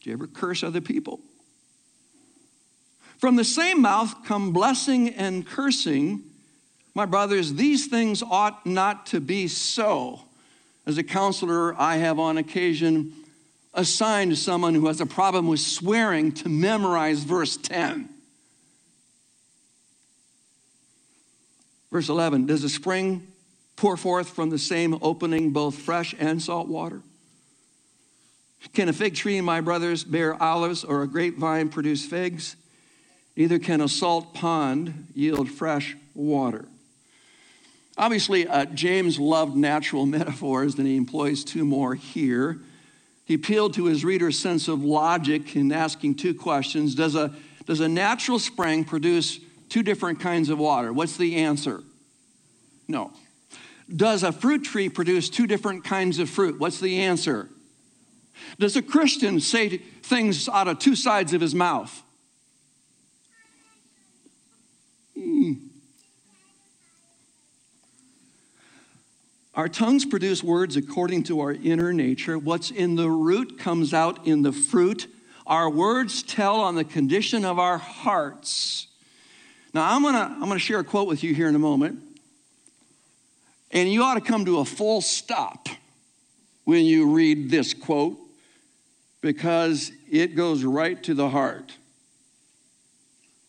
Do 0.00 0.10
you 0.10 0.14
ever 0.14 0.26
curse 0.26 0.62
other 0.62 0.80
people? 0.80 1.20
From 3.18 3.36
the 3.36 3.44
same 3.44 3.82
mouth 3.82 4.24
come 4.24 4.52
blessing 4.52 5.10
and 5.10 5.46
cursing. 5.46 6.22
My 6.94 7.06
brothers, 7.06 7.54
these 7.54 7.86
things 7.86 8.22
ought 8.22 8.64
not 8.64 9.06
to 9.06 9.20
be 9.20 9.48
so. 9.48 10.20
As 10.86 10.96
a 10.96 11.02
counselor, 11.02 11.74
I 11.80 11.96
have 11.96 12.18
on 12.18 12.38
occasion 12.38 13.12
assigned 13.72 14.38
someone 14.38 14.74
who 14.74 14.86
has 14.86 15.00
a 15.00 15.06
problem 15.06 15.48
with 15.48 15.60
swearing 15.60 16.30
to 16.32 16.48
memorize 16.48 17.24
verse 17.24 17.56
10. 17.56 18.08
Verse 21.90 22.08
11 22.08 22.46
Does 22.46 22.62
a 22.62 22.68
spring 22.68 23.26
pour 23.76 23.96
forth 23.96 24.28
from 24.28 24.50
the 24.50 24.58
same 24.58 24.96
opening 25.02 25.50
both 25.50 25.76
fresh 25.76 26.14
and 26.18 26.40
salt 26.40 26.68
water? 26.68 27.02
Can 28.72 28.88
a 28.88 28.92
fig 28.92 29.14
tree, 29.14 29.40
my 29.40 29.60
brothers, 29.60 30.04
bear 30.04 30.40
olives 30.40 30.84
or 30.84 31.02
a 31.02 31.08
grapevine 31.08 31.68
produce 31.68 32.06
figs? 32.06 32.56
Neither 33.36 33.58
can 33.58 33.80
a 33.80 33.88
salt 33.88 34.32
pond 34.32 35.08
yield 35.14 35.50
fresh 35.50 35.96
water. 36.14 36.66
Obviously, 37.96 38.46
uh, 38.46 38.64
James 38.66 39.18
loved 39.18 39.56
natural 39.56 40.06
metaphors, 40.06 40.76
and 40.76 40.86
he 40.86 40.96
employs 40.96 41.44
two 41.44 41.64
more 41.64 41.94
here. 41.94 42.60
He 43.24 43.34
appealed 43.34 43.74
to 43.74 43.86
his 43.86 44.04
reader's 44.04 44.38
sense 44.38 44.68
of 44.68 44.84
logic 44.84 45.56
in 45.56 45.72
asking 45.72 46.16
two 46.16 46.34
questions 46.34 46.94
Does 46.94 47.14
a, 47.14 47.32
does 47.66 47.80
a 47.80 47.88
natural 47.88 48.38
spring 48.38 48.84
produce 48.84 49.40
two 49.68 49.82
different 49.82 50.20
kinds 50.20 50.50
of 50.50 50.58
water? 50.58 50.92
What's 50.92 51.16
the 51.16 51.36
answer? 51.36 51.82
No. 52.86 53.12
Does 53.94 54.22
a 54.22 54.32
fruit 54.32 54.64
tree 54.64 54.88
produce 54.88 55.28
two 55.28 55.46
different 55.46 55.84
kinds 55.84 56.18
of 56.18 56.28
fruit? 56.28 56.58
What's 56.58 56.80
the 56.80 57.00
answer? 57.00 57.48
Does 58.58 58.76
a 58.76 58.82
Christian 58.82 59.40
say 59.40 59.78
things 59.78 60.48
out 60.48 60.68
of 60.68 60.78
two 60.78 60.96
sides 60.96 61.32
of 61.32 61.40
his 61.40 61.54
mouth? 61.54 62.03
Our 69.54 69.68
tongues 69.68 70.04
produce 70.04 70.42
words 70.42 70.76
according 70.76 71.24
to 71.24 71.40
our 71.40 71.52
inner 71.52 71.92
nature. 71.92 72.36
What's 72.36 72.72
in 72.72 72.96
the 72.96 73.08
root 73.08 73.56
comes 73.58 73.94
out 73.94 74.26
in 74.26 74.42
the 74.42 74.50
fruit. 74.50 75.06
Our 75.46 75.70
words 75.70 76.24
tell 76.24 76.56
on 76.56 76.74
the 76.74 76.84
condition 76.84 77.44
of 77.44 77.60
our 77.60 77.78
hearts. 77.78 78.88
Now, 79.72 79.94
I'm 79.94 80.02
going 80.02 80.14
to 80.14 80.20
I'm 80.20 80.40
going 80.40 80.52
to 80.52 80.58
share 80.58 80.80
a 80.80 80.84
quote 80.84 81.06
with 81.06 81.22
you 81.22 81.34
here 81.34 81.48
in 81.48 81.54
a 81.54 81.60
moment. 81.60 82.00
And 83.70 83.92
you 83.92 84.02
ought 84.02 84.14
to 84.14 84.20
come 84.20 84.44
to 84.44 84.58
a 84.58 84.64
full 84.64 85.00
stop 85.00 85.68
when 86.64 86.84
you 86.84 87.12
read 87.12 87.50
this 87.50 87.74
quote 87.74 88.18
because 89.20 89.92
it 90.10 90.34
goes 90.36 90.64
right 90.64 91.00
to 91.04 91.14
the 91.14 91.28
heart. 91.28 91.72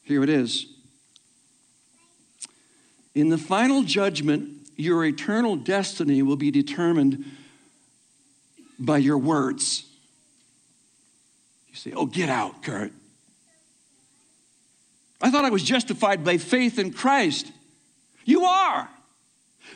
Here 0.04 0.24
it 0.24 0.30
is. 0.30 0.68
In 3.15 3.30
the 3.30 3.38
final 3.38 3.84
judgment, 3.84 4.55
your 4.76 5.06
eternal 5.06 5.56
destiny 5.56 6.22
will 6.22 6.36
be 6.36 6.52
determined 6.52 7.26
by 8.78 8.98
your 8.98 9.18
words. 9.18 9.86
You 11.70 11.76
say, 11.76 11.92
Oh, 11.94 12.06
get 12.06 12.30
out, 12.30 12.64
Curt. 12.64 12.92
I 15.22 15.32
thought 15.32 15.46
I 15.46 15.50
was 15.50 15.64
justified 15.64 16.24
by 16.24 16.38
faith 16.38 16.78
in 16.78 16.92
Christ. 16.92 17.52
You 18.26 18.44
are. 18.44 18.90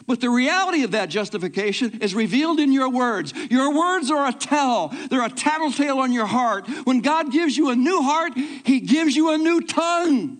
But 0.06 0.22
the 0.22 0.30
reality 0.30 0.84
of 0.84 0.92
that 0.92 1.10
justification 1.10 2.00
is 2.02 2.14
revealed 2.14 2.60
in 2.60 2.72
your 2.72 2.90
words. 2.90 3.34
Your 3.50 3.76
words 3.76 4.12
are 4.12 4.28
a 4.28 4.34
tell, 4.34 4.90
they're 5.10 5.26
a 5.26 5.30
tattletale 5.30 6.00
on 6.00 6.12
your 6.12 6.26
heart. 6.26 6.68
When 6.84 7.02
God 7.02 7.32
gives 7.32 7.58
you 7.58 7.70
a 7.70 7.76
new 7.76 8.02
heart, 8.02 8.34
He 8.36 8.80
gives 8.80 9.16
you 9.16 9.34
a 9.34 9.38
new 9.38 9.62
tongue. 9.62 10.38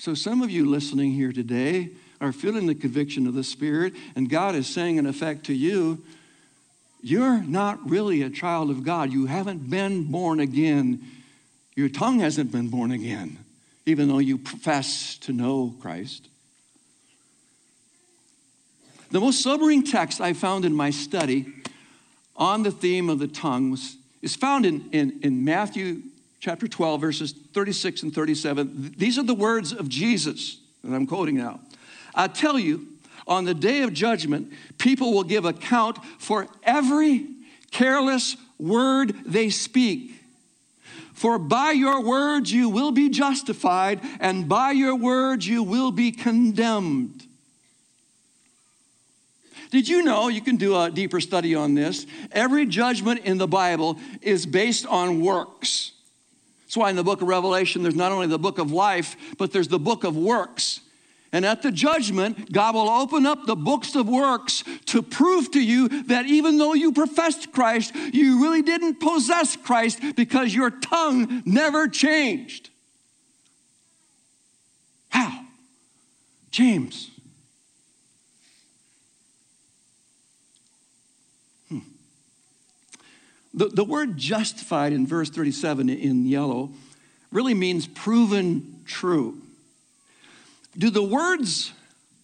So, 0.00 0.14
some 0.14 0.40
of 0.40 0.50
you 0.50 0.64
listening 0.64 1.12
here 1.12 1.30
today 1.30 1.90
are 2.22 2.32
feeling 2.32 2.64
the 2.64 2.74
conviction 2.74 3.26
of 3.26 3.34
the 3.34 3.44
Spirit, 3.44 3.92
and 4.16 4.30
God 4.30 4.54
is 4.54 4.66
saying, 4.66 4.96
in 4.96 5.04
effect, 5.04 5.44
to 5.44 5.52
you, 5.52 6.02
You're 7.02 7.42
not 7.42 7.90
really 7.90 8.22
a 8.22 8.30
child 8.30 8.70
of 8.70 8.82
God. 8.82 9.12
You 9.12 9.26
haven't 9.26 9.68
been 9.68 10.04
born 10.10 10.40
again. 10.40 11.04
Your 11.76 11.90
tongue 11.90 12.20
hasn't 12.20 12.50
been 12.50 12.68
born 12.68 12.92
again, 12.92 13.44
even 13.84 14.08
though 14.08 14.20
you 14.20 14.38
profess 14.38 15.18
to 15.18 15.34
know 15.34 15.74
Christ. 15.82 16.28
The 19.10 19.20
most 19.20 19.42
sobering 19.42 19.84
text 19.84 20.18
I 20.18 20.32
found 20.32 20.64
in 20.64 20.72
my 20.72 20.88
study 20.88 21.52
on 22.36 22.62
the 22.62 22.70
theme 22.70 23.10
of 23.10 23.18
the 23.18 23.28
tongue 23.28 23.72
was, 23.72 23.98
is 24.22 24.34
found 24.34 24.64
in, 24.64 24.88
in, 24.92 25.20
in 25.22 25.44
Matthew 25.44 26.00
chapter 26.40 26.66
12, 26.66 27.00
verses 27.00 27.34
36 27.52 28.02
and 28.02 28.14
37. 28.14 28.94
These 28.96 29.18
are 29.18 29.22
the 29.22 29.34
words 29.34 29.72
of 29.72 29.88
Jesus 29.88 30.58
that 30.82 30.94
I'm 30.94 31.06
quoting 31.06 31.36
now. 31.36 31.60
I 32.14 32.28
tell 32.28 32.58
you, 32.58 32.86
on 33.26 33.44
the 33.44 33.54
day 33.54 33.82
of 33.82 33.92
judgment, 33.92 34.52
people 34.78 35.12
will 35.12 35.22
give 35.22 35.44
account 35.44 35.98
for 36.18 36.48
every 36.64 37.26
careless 37.70 38.36
word 38.58 39.14
they 39.24 39.50
speak. 39.50 40.14
For 41.12 41.38
by 41.38 41.72
your 41.72 42.00
words 42.00 42.50
you 42.50 42.70
will 42.70 42.90
be 42.90 43.10
justified, 43.10 44.00
and 44.18 44.48
by 44.48 44.70
your 44.70 44.96
words 44.96 45.46
you 45.46 45.62
will 45.62 45.92
be 45.92 46.10
condemned. 46.10 47.26
Did 49.70 49.86
you 49.86 50.02
know, 50.02 50.28
you 50.28 50.40
can 50.40 50.56
do 50.56 50.76
a 50.76 50.90
deeper 50.90 51.20
study 51.20 51.54
on 51.54 51.74
this, 51.74 52.06
every 52.32 52.66
judgment 52.66 53.20
in 53.20 53.38
the 53.38 53.46
Bible 53.46 53.98
is 54.22 54.46
based 54.46 54.86
on 54.86 55.20
works. 55.20 55.92
That's 56.70 56.76
why 56.76 56.90
in 56.90 56.94
the 56.94 57.02
book 57.02 57.20
of 57.20 57.26
Revelation, 57.26 57.82
there's 57.82 57.96
not 57.96 58.12
only 58.12 58.28
the 58.28 58.38
book 58.38 58.58
of 58.58 58.70
life, 58.70 59.16
but 59.38 59.50
there's 59.50 59.66
the 59.66 59.80
book 59.80 60.04
of 60.04 60.16
works. 60.16 60.78
And 61.32 61.44
at 61.44 61.62
the 61.62 61.72
judgment, 61.72 62.52
God 62.52 62.76
will 62.76 62.88
open 62.88 63.26
up 63.26 63.44
the 63.44 63.56
books 63.56 63.96
of 63.96 64.08
works 64.08 64.62
to 64.86 65.02
prove 65.02 65.50
to 65.50 65.60
you 65.60 65.88
that 66.04 66.26
even 66.26 66.58
though 66.58 66.74
you 66.74 66.92
professed 66.92 67.50
Christ, 67.50 67.92
you 68.12 68.40
really 68.40 68.62
didn't 68.62 69.00
possess 69.00 69.56
Christ 69.56 69.98
because 70.14 70.54
your 70.54 70.70
tongue 70.70 71.42
never 71.44 71.88
changed. 71.88 72.70
How? 75.08 75.40
James. 76.52 77.10
The, 83.60 83.68
the 83.68 83.84
word 83.84 84.16
justified 84.16 84.94
in 84.94 85.06
verse 85.06 85.28
37 85.28 85.90
in 85.90 86.24
yellow 86.24 86.70
really 87.30 87.52
means 87.52 87.86
proven 87.86 88.80
true. 88.86 89.42
Do 90.78 90.88
the 90.88 91.02
words 91.02 91.70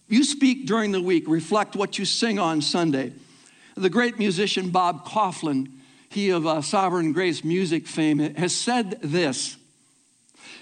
you 0.07 0.23
speak 0.23 0.65
during 0.65 0.93
the 0.93 0.99
week 0.99 1.25
reflect 1.27 1.75
what 1.75 1.99
you 1.99 2.05
sing 2.05 2.39
on 2.39 2.63
Sunday? 2.63 3.13
The 3.75 3.91
great 3.91 4.17
musician 4.17 4.71
Bob 4.71 5.05
Kauflin, 5.05 5.67
he 6.09 6.31
of 6.31 6.47
uh, 6.47 6.63
Sovereign 6.63 7.13
Grace 7.13 7.43
music 7.43 7.85
fame, 7.85 8.17
has 8.33 8.55
said 8.55 8.97
this. 9.03 9.57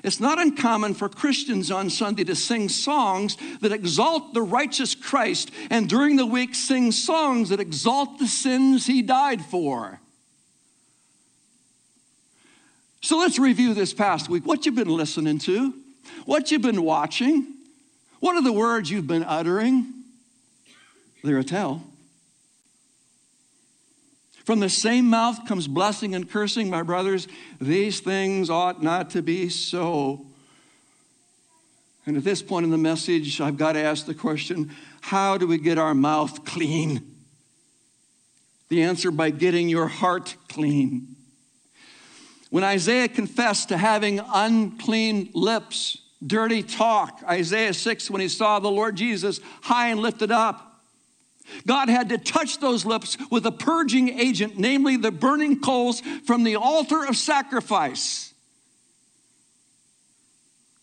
It's 0.03 0.19
not 0.19 0.41
uncommon 0.41 0.93
for 0.93 1.07
Christians 1.07 1.71
on 1.71 1.89
Sunday 1.89 2.25
to 2.25 2.35
sing 2.35 2.67
songs 2.67 3.37
that 3.61 3.71
exalt 3.71 4.33
the 4.33 4.41
righteous 4.41 4.93
Christ, 4.93 5.51
and 5.69 5.87
during 5.87 6.17
the 6.17 6.25
week 6.25 6.53
sing 6.53 6.91
songs 6.91 7.47
that 7.47 7.61
exalt 7.61 8.19
the 8.19 8.27
sins 8.27 8.87
he 8.87 9.01
died 9.01 9.45
for. 9.45 10.01
So 13.05 13.19
let's 13.19 13.37
review 13.37 13.75
this 13.75 13.93
past 13.93 14.29
week. 14.29 14.47
What 14.47 14.65
you've 14.65 14.73
been 14.73 14.89
listening 14.89 15.37
to, 15.37 15.75
what 16.25 16.49
you've 16.49 16.63
been 16.63 16.81
watching, 16.81 17.53
what 18.19 18.35
are 18.35 18.41
the 18.41 18.51
words 18.51 18.89
you've 18.89 19.05
been 19.05 19.23
uttering? 19.23 19.93
They're 21.23 21.37
a 21.37 21.43
tell. 21.43 21.83
From 24.43 24.59
the 24.59 24.69
same 24.69 25.07
mouth 25.07 25.45
comes 25.47 25.67
blessing 25.67 26.15
and 26.15 26.27
cursing, 26.27 26.67
my 26.67 26.81
brothers. 26.81 27.27
These 27.61 27.99
things 27.99 28.49
ought 28.49 28.81
not 28.81 29.11
to 29.11 29.21
be 29.21 29.49
so. 29.49 30.25
And 32.07 32.17
at 32.17 32.23
this 32.23 32.41
point 32.41 32.63
in 32.63 32.71
the 32.71 32.77
message, 32.79 33.39
I've 33.39 33.57
got 33.57 33.73
to 33.73 33.83
ask 33.83 34.07
the 34.07 34.15
question 34.15 34.71
how 35.01 35.37
do 35.37 35.45
we 35.45 35.59
get 35.59 35.77
our 35.77 35.93
mouth 35.93 36.43
clean? 36.43 37.03
The 38.69 38.81
answer 38.81 39.11
by 39.11 39.29
getting 39.29 39.69
your 39.69 39.85
heart 39.85 40.37
clean. 40.49 41.14
When 42.55 42.63
Isaiah 42.63 43.09
confessed 43.09 43.67
to 43.67 43.77
having 43.77 44.21
unclean 44.33 45.31
lips, 45.33 45.97
dirty 46.25 46.63
talk, 46.63 47.21
Isaiah 47.27 47.73
6, 47.73 48.09
when 48.09 48.21
he 48.21 48.29
saw 48.29 48.59
the 48.59 48.71
Lord 48.71 48.95
Jesus 48.95 49.41
high 49.63 49.89
and 49.89 49.99
lifted 49.99 50.31
up, 50.31 50.81
God 51.67 51.89
had 51.89 52.07
to 52.07 52.17
touch 52.17 52.59
those 52.59 52.85
lips 52.85 53.17
with 53.29 53.45
a 53.45 53.51
purging 53.51 54.07
agent, 54.17 54.57
namely 54.57 54.95
the 54.95 55.11
burning 55.11 55.59
coals 55.59 55.99
from 56.25 56.45
the 56.45 56.55
altar 56.55 57.03
of 57.03 57.17
sacrifice. 57.17 58.33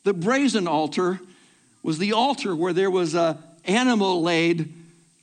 The 0.05 0.13
brazen 0.13 0.69
altar 0.69 1.21
was 1.83 1.97
the 1.97 2.13
altar 2.13 2.55
where 2.55 2.75
there 2.75 2.91
was 2.91 3.15
an 3.15 3.39
animal 3.65 4.21
laid 4.21 4.75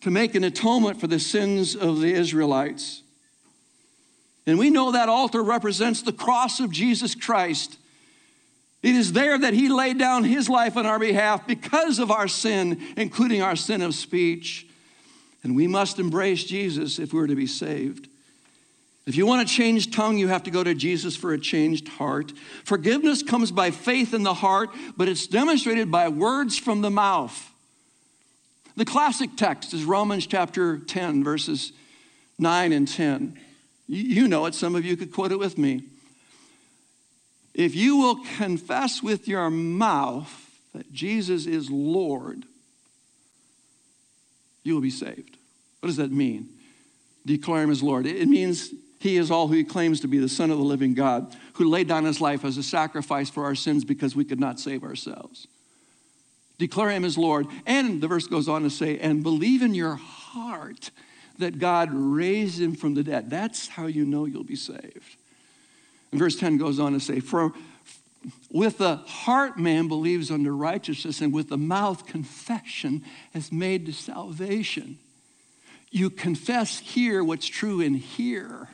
to 0.01 0.09
make 0.09 0.33
an 0.33 0.43
atonement 0.43 0.99
for 0.99 1.05
the 1.05 1.19
sins 1.19 1.75
of 1.75 2.01
the 2.01 2.11
Israelites. 2.11 3.03
And 4.49 4.57
we 4.57 4.71
know 4.71 4.93
that 4.93 5.09
altar 5.09 5.43
represents 5.43 6.01
the 6.01 6.11
cross 6.11 6.59
of 6.59 6.71
Jesus 6.71 7.13
Christ. 7.13 7.77
It 8.81 8.95
is 8.95 9.13
there 9.13 9.37
that 9.37 9.53
he 9.53 9.69
laid 9.69 9.99
down 9.99 10.23
his 10.23 10.49
life 10.49 10.75
on 10.75 10.87
our 10.87 10.97
behalf 10.97 11.45
because 11.45 11.99
of 11.99 12.09
our 12.09 12.27
sin, 12.27 12.81
including 12.97 13.43
our 13.43 13.55
sin 13.55 13.83
of 13.83 13.93
speech. 13.93 14.65
And 15.43 15.55
we 15.55 15.67
must 15.67 15.99
embrace 15.99 16.43
Jesus 16.43 16.97
if 16.97 17.13
we're 17.13 17.27
to 17.27 17.35
be 17.35 17.45
saved. 17.45 18.07
If 19.05 19.15
you 19.15 19.27
want 19.27 19.47
a 19.47 19.53
changed 19.53 19.93
tongue, 19.93 20.17
you 20.17 20.29
have 20.29 20.43
to 20.43 20.51
go 20.51 20.63
to 20.63 20.73
Jesus 20.73 21.15
for 21.15 21.31
a 21.31 21.39
changed 21.39 21.87
heart. 21.87 22.33
Forgiveness 22.63 23.21
comes 23.21 23.51
by 23.51 23.69
faith 23.69 24.15
in 24.15 24.23
the 24.23 24.33
heart, 24.33 24.71
but 24.97 25.07
it's 25.07 25.27
demonstrated 25.27 25.91
by 25.91 26.09
words 26.09 26.57
from 26.57 26.81
the 26.81 26.89
mouth. 26.89 27.51
The 28.75 28.85
classic 28.85 29.35
text 29.37 29.75
is 29.75 29.83
Romans 29.83 30.25
chapter 30.25 30.79
10, 30.79 31.23
verses 31.23 31.71
9 32.39 32.71
and 32.71 32.87
10. 32.87 33.39
You 33.91 34.27
know 34.27 34.45
it, 34.45 34.53
some 34.53 34.75
of 34.75 34.85
you 34.85 34.95
could 34.95 35.11
quote 35.11 35.31
it 35.31 35.39
with 35.39 35.57
me. 35.57 35.83
If 37.55 37.75
you 37.75 37.97
will 37.97 38.23
confess 38.37 39.01
with 39.01 39.27
your 39.27 39.49
mouth 39.49 40.61
that 40.75 40.93
Jesus 40.93 41.47
is 41.47 41.71
Lord, 41.71 42.43
you 44.63 44.75
will 44.75 44.81
be 44.81 44.91
saved. 44.91 45.37
What 45.79 45.87
does 45.87 45.97
that 45.97 46.11
mean? 46.11 46.49
Declare 47.25 47.63
him 47.63 47.71
as 47.71 47.81
Lord. 47.81 48.05
It 48.05 48.27
means 48.27 48.69
he 48.99 49.17
is 49.17 49.31
all 49.31 49.47
who 49.47 49.55
he 49.55 49.63
claims 49.63 50.01
to 50.01 50.07
be 50.07 50.19
the 50.19 50.29
Son 50.29 50.51
of 50.51 50.59
the 50.59 50.63
living 50.63 50.93
God, 50.93 51.35
who 51.53 51.67
laid 51.67 51.87
down 51.87 52.05
his 52.05 52.21
life 52.21 52.45
as 52.45 52.57
a 52.57 52.63
sacrifice 52.63 53.31
for 53.31 53.43
our 53.45 53.55
sins 53.55 53.83
because 53.83 54.15
we 54.15 54.23
could 54.23 54.39
not 54.39 54.59
save 54.59 54.83
ourselves. 54.83 55.47
Declare 56.59 56.91
him 56.91 57.05
as 57.05 57.17
Lord. 57.17 57.47
And 57.65 58.01
the 58.01 58.07
verse 58.07 58.27
goes 58.27 58.47
on 58.47 58.61
to 58.61 58.69
say, 58.69 58.99
and 58.99 59.23
believe 59.23 59.63
in 59.63 59.73
your 59.73 59.95
heart 59.95 60.91
that 61.39 61.59
God 61.59 61.89
raised 61.91 62.61
him 62.61 62.75
from 62.75 62.93
the 62.93 63.03
dead. 63.03 63.29
That's 63.29 63.67
how 63.67 63.87
you 63.87 64.05
know 64.05 64.25
you'll 64.25 64.43
be 64.43 64.55
saved. 64.55 65.17
And 66.11 66.19
verse 66.19 66.35
10 66.35 66.57
goes 66.57 66.79
on 66.79 66.93
to 66.93 66.99
say, 66.99 67.19
For 67.19 67.53
With 68.51 68.77
the 68.77 68.97
heart, 68.97 69.57
man 69.57 69.87
believes 69.87 70.31
unto 70.31 70.51
righteousness, 70.51 71.21
and 71.21 71.33
with 71.33 71.49
the 71.49 71.57
mouth, 71.57 72.05
confession 72.05 73.03
is 73.33 73.51
made 73.51 73.85
to 73.85 73.93
salvation. 73.93 74.99
You 75.91 76.09
confess 76.09 76.79
here 76.79 77.23
what's 77.23 77.47
true 77.47 77.81
in 77.81 77.95
here. 77.95 78.69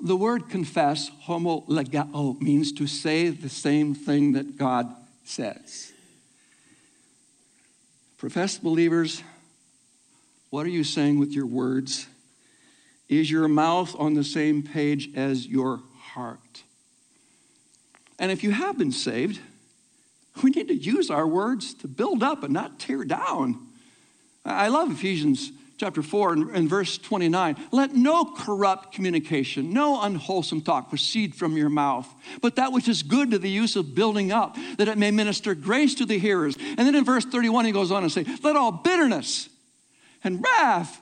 The 0.00 0.16
word 0.16 0.48
confess, 0.48 1.10
homologeo, 1.26 2.40
means 2.40 2.72
to 2.72 2.88
say 2.88 3.28
the 3.28 3.48
same 3.48 3.94
thing 3.94 4.32
that 4.32 4.56
God 4.56 4.92
says. 5.24 5.91
Professed 8.22 8.62
believers, 8.62 9.20
what 10.50 10.64
are 10.64 10.68
you 10.68 10.84
saying 10.84 11.18
with 11.18 11.32
your 11.32 11.44
words? 11.44 12.06
Is 13.08 13.28
your 13.28 13.48
mouth 13.48 13.96
on 13.98 14.14
the 14.14 14.22
same 14.22 14.62
page 14.62 15.12
as 15.16 15.48
your 15.48 15.80
heart? 15.98 16.62
And 18.20 18.30
if 18.30 18.44
you 18.44 18.52
have 18.52 18.78
been 18.78 18.92
saved, 18.92 19.40
we 20.40 20.50
need 20.50 20.68
to 20.68 20.74
use 20.76 21.10
our 21.10 21.26
words 21.26 21.74
to 21.74 21.88
build 21.88 22.22
up 22.22 22.44
and 22.44 22.54
not 22.54 22.78
tear 22.78 23.02
down. 23.02 23.66
I 24.44 24.68
love 24.68 24.92
Ephesians 24.92 25.50
chapter 25.82 26.00
4 26.00 26.32
and, 26.34 26.50
and, 26.50 26.68
verse 26.68 26.96
29 26.96 27.56
let 27.72 27.92
no 27.92 28.24
corrupt 28.24 28.94
communication 28.94 29.72
no 29.72 30.00
unwholesome 30.00 30.60
talk 30.60 30.88
proceed 30.88 31.34
from 31.34 31.56
your 31.56 31.68
mouth 31.68 32.08
but 32.40 32.54
that 32.54 32.70
which 32.70 32.86
is 32.86 33.02
good 33.02 33.32
to 33.32 33.38
the 33.40 33.50
use 33.50 33.74
of 33.74 33.92
building 33.92 34.30
up 34.30 34.56
that 34.78 34.86
it 34.86 34.96
may 34.96 35.10
minister 35.10 35.56
grace 35.56 35.96
to 35.96 36.06
the 36.06 36.20
hearers. 36.20 36.56
And 36.56 36.86
then 36.86 36.94
in 36.94 37.04
verse 37.04 37.24
31 37.24 37.64
he 37.64 37.72
goes 37.72 37.90
on 37.90 38.04
and 38.04 38.12
say 38.12 38.24
let 38.44 38.54
all 38.54 38.70
bitterness 38.70 39.48
and 40.22 40.44
wrath 40.44 41.00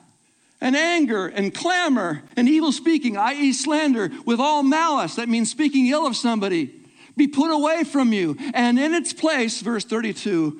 and 0.59 0.75
anger 0.75 1.27
and 1.27 1.53
clamor 1.53 2.23
and 2.35 2.49
evil 2.49 2.71
speaking 2.71 3.17
i.e 3.17 3.53
slander 3.53 4.09
with 4.25 4.39
all 4.39 4.63
malice 4.63 5.13
that 5.13 5.29
means 5.29 5.51
speaking 5.51 5.85
ill 5.89 6.07
of 6.07 6.15
somebody 6.15 6.73
be 7.15 7.27
put 7.27 7.51
away 7.51 7.83
from 7.83 8.13
you 8.13 8.35
and 8.55 8.79
in 8.79 8.95
its 8.95 9.13
place 9.13 9.61
verse 9.61 9.85
32 9.85 10.59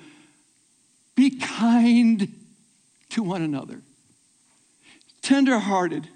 be 1.15 1.39
kind 1.39 2.31
to 3.09 3.23
one 3.23 3.41
another 3.41 3.81
tenderhearted, 5.21 6.07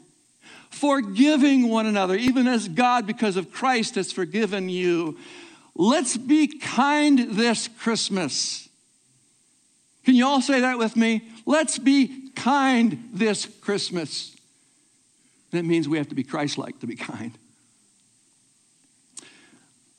forgiving 0.70 1.70
one 1.70 1.86
another, 1.86 2.16
even 2.16 2.48
as 2.48 2.68
God, 2.68 3.08
because 3.08 3.38
of 3.38 3.52
Christ, 3.52 3.96
has 3.96 4.12
forgiven 4.12 4.70
you. 4.70 5.18
Let's 5.76 6.18
be 6.18 6.48
kind 6.48 7.32
this 7.32 7.68
Christmas. 7.68 8.70
Can 10.04 10.16
you 10.16 10.26
all 10.26 10.42
say 10.42 10.62
that 10.62 10.78
with 10.78 10.96
me? 10.96 11.28
Let's 11.46 11.78
be 11.78 12.30
kind 12.36 13.10
this 13.14 13.46
Christmas. 13.62 14.36
That 15.52 15.66
means 15.66 15.90
we 15.90 15.98
have 15.98 16.10
to 16.10 16.16
be 16.16 16.24
Christ 16.24 16.58
like 16.58 16.80
to 16.80 16.88
be 16.88 16.96
kind. 16.96 17.32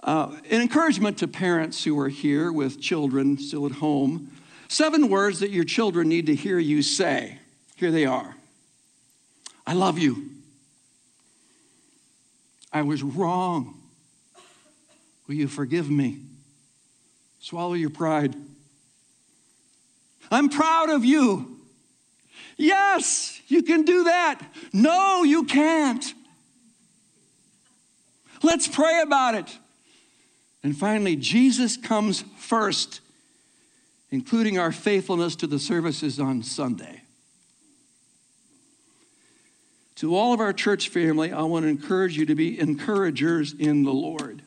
Uh, 0.02 0.36
an 0.50 0.60
encouragement 0.60 1.18
to 1.18 1.26
parents 1.26 1.82
who 1.82 1.98
are 1.98 2.08
here 2.08 2.52
with 2.52 2.80
children 2.80 3.38
still 3.38 3.66
at 3.66 3.72
home 3.72 4.30
seven 4.68 5.08
words 5.08 5.40
that 5.40 5.50
your 5.50 5.64
children 5.64 6.08
need 6.08 6.26
to 6.26 6.34
hear 6.34 6.58
you 6.58 6.82
say. 6.82 7.38
Here 7.76 7.90
they 7.90 8.06
are 8.06 8.35
I 9.66 9.74
love 9.74 9.98
you. 9.98 10.30
I 12.72 12.82
was 12.82 13.02
wrong. 13.02 13.74
Will 15.26 15.34
you 15.34 15.48
forgive 15.48 15.90
me? 15.90 16.20
Swallow 17.40 17.74
your 17.74 17.90
pride. 17.90 18.34
I'm 20.30 20.48
proud 20.48 20.90
of 20.90 21.04
you. 21.04 21.58
Yes, 22.56 23.40
you 23.48 23.62
can 23.62 23.82
do 23.82 24.04
that. 24.04 24.40
No, 24.72 25.22
you 25.22 25.44
can't. 25.44 26.04
Let's 28.42 28.68
pray 28.68 29.00
about 29.02 29.34
it. 29.34 29.58
And 30.62 30.76
finally, 30.76 31.16
Jesus 31.16 31.76
comes 31.76 32.24
first, 32.36 33.00
including 34.10 34.58
our 34.58 34.72
faithfulness 34.72 35.36
to 35.36 35.46
the 35.46 35.58
services 35.58 36.18
on 36.18 36.42
Sunday. 36.42 37.02
To 39.96 40.14
all 40.14 40.34
of 40.34 40.40
our 40.40 40.52
church 40.52 40.90
family, 40.90 41.32
I 41.32 41.42
want 41.42 41.64
to 41.64 41.68
encourage 41.68 42.18
you 42.18 42.26
to 42.26 42.34
be 42.34 42.58
encouragers 42.60 43.54
in 43.54 43.82
the 43.82 43.92
Lord. 43.92 44.42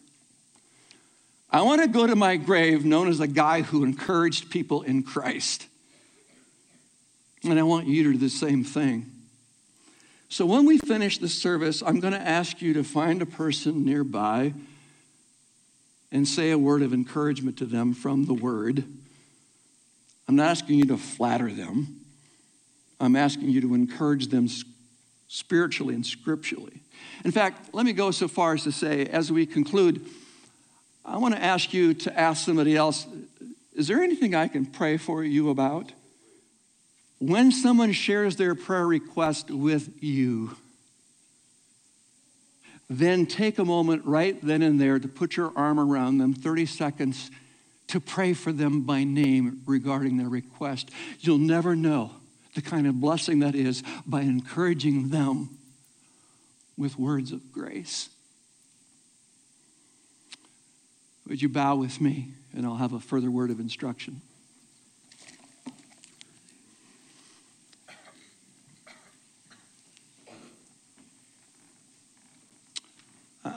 I 1.51 1.63
want 1.63 1.81
to 1.81 1.87
go 1.87 2.05
to 2.05 2.15
my 2.15 2.37
grave 2.37 2.85
known 2.85 3.07
as 3.07 3.19
a 3.19 3.27
guy 3.27 3.63
who 3.63 3.83
encouraged 3.83 4.51
people 4.51 4.83
in 4.83 5.01
Christ. 5.01 5.65
And 7.43 7.57
I 7.57 7.63
want 7.63 7.87
you 7.87 8.03
to 8.03 8.11
do 8.13 8.17
the 8.19 8.29
same 8.29 8.63
thing. 8.63 9.11
So 10.29 10.45
when 10.45 10.67
we 10.67 10.77
finish 10.77 11.17
the 11.17 11.27
service, 11.27 11.81
I'm 11.81 11.99
going 11.99 12.13
to 12.13 12.21
ask 12.21 12.61
you 12.61 12.73
to 12.75 12.83
find 12.83 13.21
a 13.23 13.25
person 13.25 13.83
nearby 13.83 14.53
and 16.11 16.27
say 16.27 16.51
a 16.51 16.57
word 16.57 16.83
of 16.83 16.93
encouragement 16.93 17.57
to 17.57 17.65
them 17.65 17.93
from 17.95 18.25
the 18.25 18.35
word. 18.35 18.83
I'm 20.27 20.35
not 20.35 20.49
asking 20.49 20.77
you 20.77 20.85
to 20.85 20.97
flatter 20.97 21.51
them. 21.51 22.01
I'm 22.99 23.15
asking 23.15 23.49
you 23.49 23.61
to 23.61 23.73
encourage 23.73 24.27
them 24.27 24.47
spiritually 25.29 25.95
and 25.95 26.05
scripturally. 26.05 26.81
In 27.23 27.31
fact, 27.31 27.73
let 27.73 27.85
me 27.85 27.93
go 27.93 28.11
so 28.11 28.27
far 28.27 28.55
as 28.55 28.63
to 28.63 28.71
say, 28.71 29.05
as 29.05 29.31
we 29.31 29.45
conclude, 29.45 30.05
I 31.05 31.17
want 31.17 31.35
to 31.35 31.41
ask 31.41 31.71
you 31.73 31.93
to 31.93 32.19
ask 32.19 32.45
somebody 32.45 32.75
else 32.75 33.07
is 33.73 33.87
there 33.87 34.01
anything 34.01 34.35
I 34.35 34.49
can 34.49 34.65
pray 34.65 34.97
for 34.97 35.23
you 35.23 35.49
about? 35.49 35.93
When 37.19 37.49
someone 37.49 37.93
shares 37.93 38.35
their 38.35 38.53
prayer 38.53 38.85
request 38.85 39.49
with 39.49 40.03
you, 40.03 40.57
then 42.89 43.25
take 43.25 43.57
a 43.57 43.63
moment 43.63 44.03
right 44.03 44.37
then 44.41 44.61
and 44.63 44.81
there 44.81 44.99
to 44.99 45.07
put 45.07 45.37
your 45.37 45.53
arm 45.55 45.79
around 45.79 46.17
them, 46.17 46.33
30 46.33 46.65
seconds, 46.65 47.31
to 47.87 48.01
pray 48.01 48.33
for 48.33 48.51
them 48.51 48.81
by 48.81 49.05
name 49.05 49.61
regarding 49.65 50.17
their 50.17 50.27
request. 50.27 50.91
You'll 51.21 51.37
never 51.37 51.73
know 51.73 52.18
the 52.55 52.61
kind 52.61 52.87
of 52.87 52.99
blessing 52.99 53.39
that 53.39 53.55
is 53.55 53.83
by 54.05 54.21
encouraging 54.21 55.09
them 55.09 55.57
with 56.77 56.97
words 56.97 57.31
of 57.31 57.51
grace. 57.51 58.09
Would 61.27 61.41
you 61.41 61.49
bow 61.49 61.75
with 61.75 62.01
me 62.01 62.29
and 62.55 62.65
I'll 62.65 62.77
have 62.77 62.93
a 62.93 62.99
further 62.99 63.29
word 63.29 63.51
of 63.51 63.59
instruction? 63.59 64.21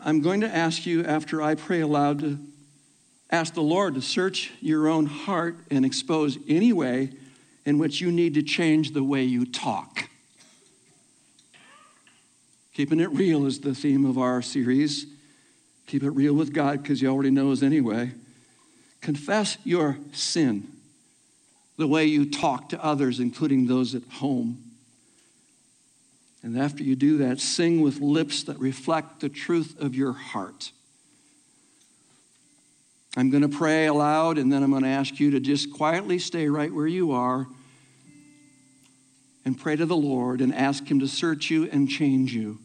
I'm 0.04 0.20
going 0.20 0.40
to 0.40 0.48
ask 0.48 0.84
you 0.84 1.04
after 1.04 1.40
I 1.40 1.54
pray 1.54 1.80
aloud 1.80 2.20
to 2.20 2.38
ask 3.30 3.54
the 3.54 3.62
Lord 3.62 3.94
to 3.94 4.02
search 4.02 4.50
your 4.60 4.88
own 4.88 5.06
heart 5.06 5.56
and 5.70 5.86
expose 5.86 6.38
any 6.48 6.72
way 6.72 7.12
in 7.64 7.78
which 7.78 8.00
you 8.00 8.10
need 8.10 8.34
to 8.34 8.42
change 8.42 8.92
the 8.92 9.04
way 9.04 9.22
you 9.22 9.46
talk. 9.46 10.08
Keeping 12.74 13.00
it 13.00 13.10
real 13.10 13.46
is 13.46 13.60
the 13.60 13.74
theme 13.74 14.04
of 14.04 14.18
our 14.18 14.40
series. 14.40 15.06
Keep 15.86 16.04
it 16.04 16.10
real 16.10 16.34
with 16.34 16.52
God 16.52 16.82
because 16.82 17.00
He 17.00 17.06
already 17.06 17.30
knows 17.30 17.62
anyway. 17.62 18.12
Confess 19.00 19.58
your 19.64 19.98
sin, 20.12 20.68
the 21.76 21.88
way 21.88 22.04
you 22.06 22.30
talk 22.30 22.68
to 22.70 22.82
others, 22.82 23.20
including 23.20 23.66
those 23.66 23.94
at 23.94 24.04
home. 24.04 24.62
And 26.42 26.58
after 26.58 26.82
you 26.82 26.96
do 26.96 27.18
that, 27.18 27.40
sing 27.40 27.80
with 27.82 28.00
lips 28.00 28.44
that 28.44 28.58
reflect 28.58 29.20
the 29.20 29.28
truth 29.28 29.78
of 29.80 29.94
your 29.94 30.12
heart. 30.12 30.72
I'm 33.16 33.30
going 33.30 33.42
to 33.42 33.48
pray 33.48 33.86
aloud, 33.86 34.38
and 34.38 34.50
then 34.50 34.62
I'm 34.62 34.70
going 34.70 34.84
to 34.84 34.88
ask 34.88 35.20
you 35.20 35.32
to 35.32 35.40
just 35.40 35.72
quietly 35.72 36.18
stay 36.18 36.48
right 36.48 36.72
where 36.72 36.86
you 36.86 37.12
are 37.12 37.46
and 39.44 39.58
pray 39.58 39.76
to 39.76 39.84
the 39.84 39.96
Lord 39.96 40.40
and 40.40 40.54
ask 40.54 40.86
Him 40.86 41.00
to 41.00 41.08
search 41.08 41.50
you 41.50 41.68
and 41.70 41.88
change 41.88 42.34
you 42.34 42.58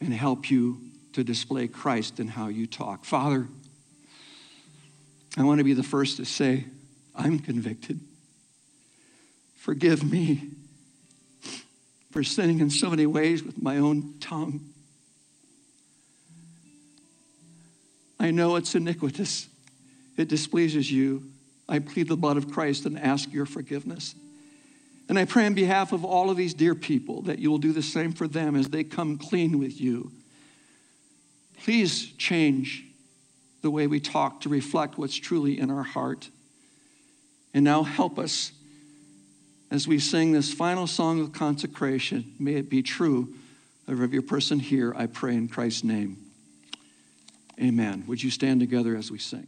and 0.00 0.12
help 0.12 0.50
you 0.50 0.78
to 1.14 1.24
display 1.24 1.66
Christ 1.66 2.20
in 2.20 2.28
how 2.28 2.48
you 2.48 2.66
talk. 2.66 3.04
Father, 3.04 3.48
I 5.36 5.42
want 5.42 5.58
to 5.58 5.64
be 5.64 5.72
the 5.72 5.82
first 5.82 6.18
to 6.18 6.24
say, 6.24 6.64
I'm 7.16 7.38
convicted. 7.38 8.00
Forgive 9.56 10.08
me 10.08 10.50
for 12.12 12.22
sinning 12.22 12.60
in 12.60 12.70
so 12.70 12.90
many 12.90 13.06
ways 13.06 13.42
with 13.42 13.60
my 13.60 13.78
own 13.78 14.14
tongue. 14.20 14.60
I 18.18 18.30
know 18.30 18.56
it's 18.56 18.74
iniquitous. 18.74 19.48
It 20.16 20.28
displeases 20.28 20.90
you. 20.90 21.24
I 21.68 21.78
plead 21.78 22.08
the 22.08 22.16
blood 22.16 22.36
of 22.36 22.50
Christ 22.50 22.86
and 22.86 22.98
ask 22.98 23.32
your 23.32 23.46
forgiveness. 23.46 24.14
And 25.08 25.18
I 25.18 25.24
pray 25.24 25.46
on 25.46 25.54
behalf 25.54 25.92
of 25.92 26.04
all 26.04 26.30
of 26.30 26.36
these 26.36 26.54
dear 26.54 26.74
people 26.74 27.22
that 27.22 27.38
you 27.38 27.50
will 27.50 27.58
do 27.58 27.72
the 27.72 27.82
same 27.82 28.12
for 28.12 28.26
them 28.26 28.56
as 28.56 28.68
they 28.68 28.84
come 28.84 29.18
clean 29.18 29.58
with 29.58 29.80
you. 29.80 30.12
Please 31.62 32.12
change 32.12 32.84
the 33.62 33.70
way 33.70 33.86
we 33.86 34.00
talk 34.00 34.42
to 34.42 34.48
reflect 34.48 34.98
what's 34.98 35.16
truly 35.16 35.58
in 35.58 35.70
our 35.70 35.82
heart. 35.82 36.28
And 37.52 37.64
now 37.64 37.82
help 37.82 38.18
us 38.18 38.52
as 39.70 39.88
we 39.88 39.98
sing 39.98 40.32
this 40.32 40.52
final 40.52 40.86
song 40.86 41.20
of 41.20 41.32
consecration. 41.32 42.34
May 42.38 42.54
it 42.54 42.70
be 42.70 42.82
true 42.82 43.34
of 43.86 44.00
Every 44.00 44.22
person 44.22 44.60
here, 44.60 44.94
I 44.96 45.06
pray 45.06 45.34
in 45.34 45.48
Christ's 45.48 45.84
name. 45.84 46.23
Amen. 47.60 48.04
Would 48.06 48.22
you 48.22 48.30
stand 48.30 48.60
together 48.60 48.96
as 48.96 49.10
we 49.10 49.18
sing? 49.18 49.46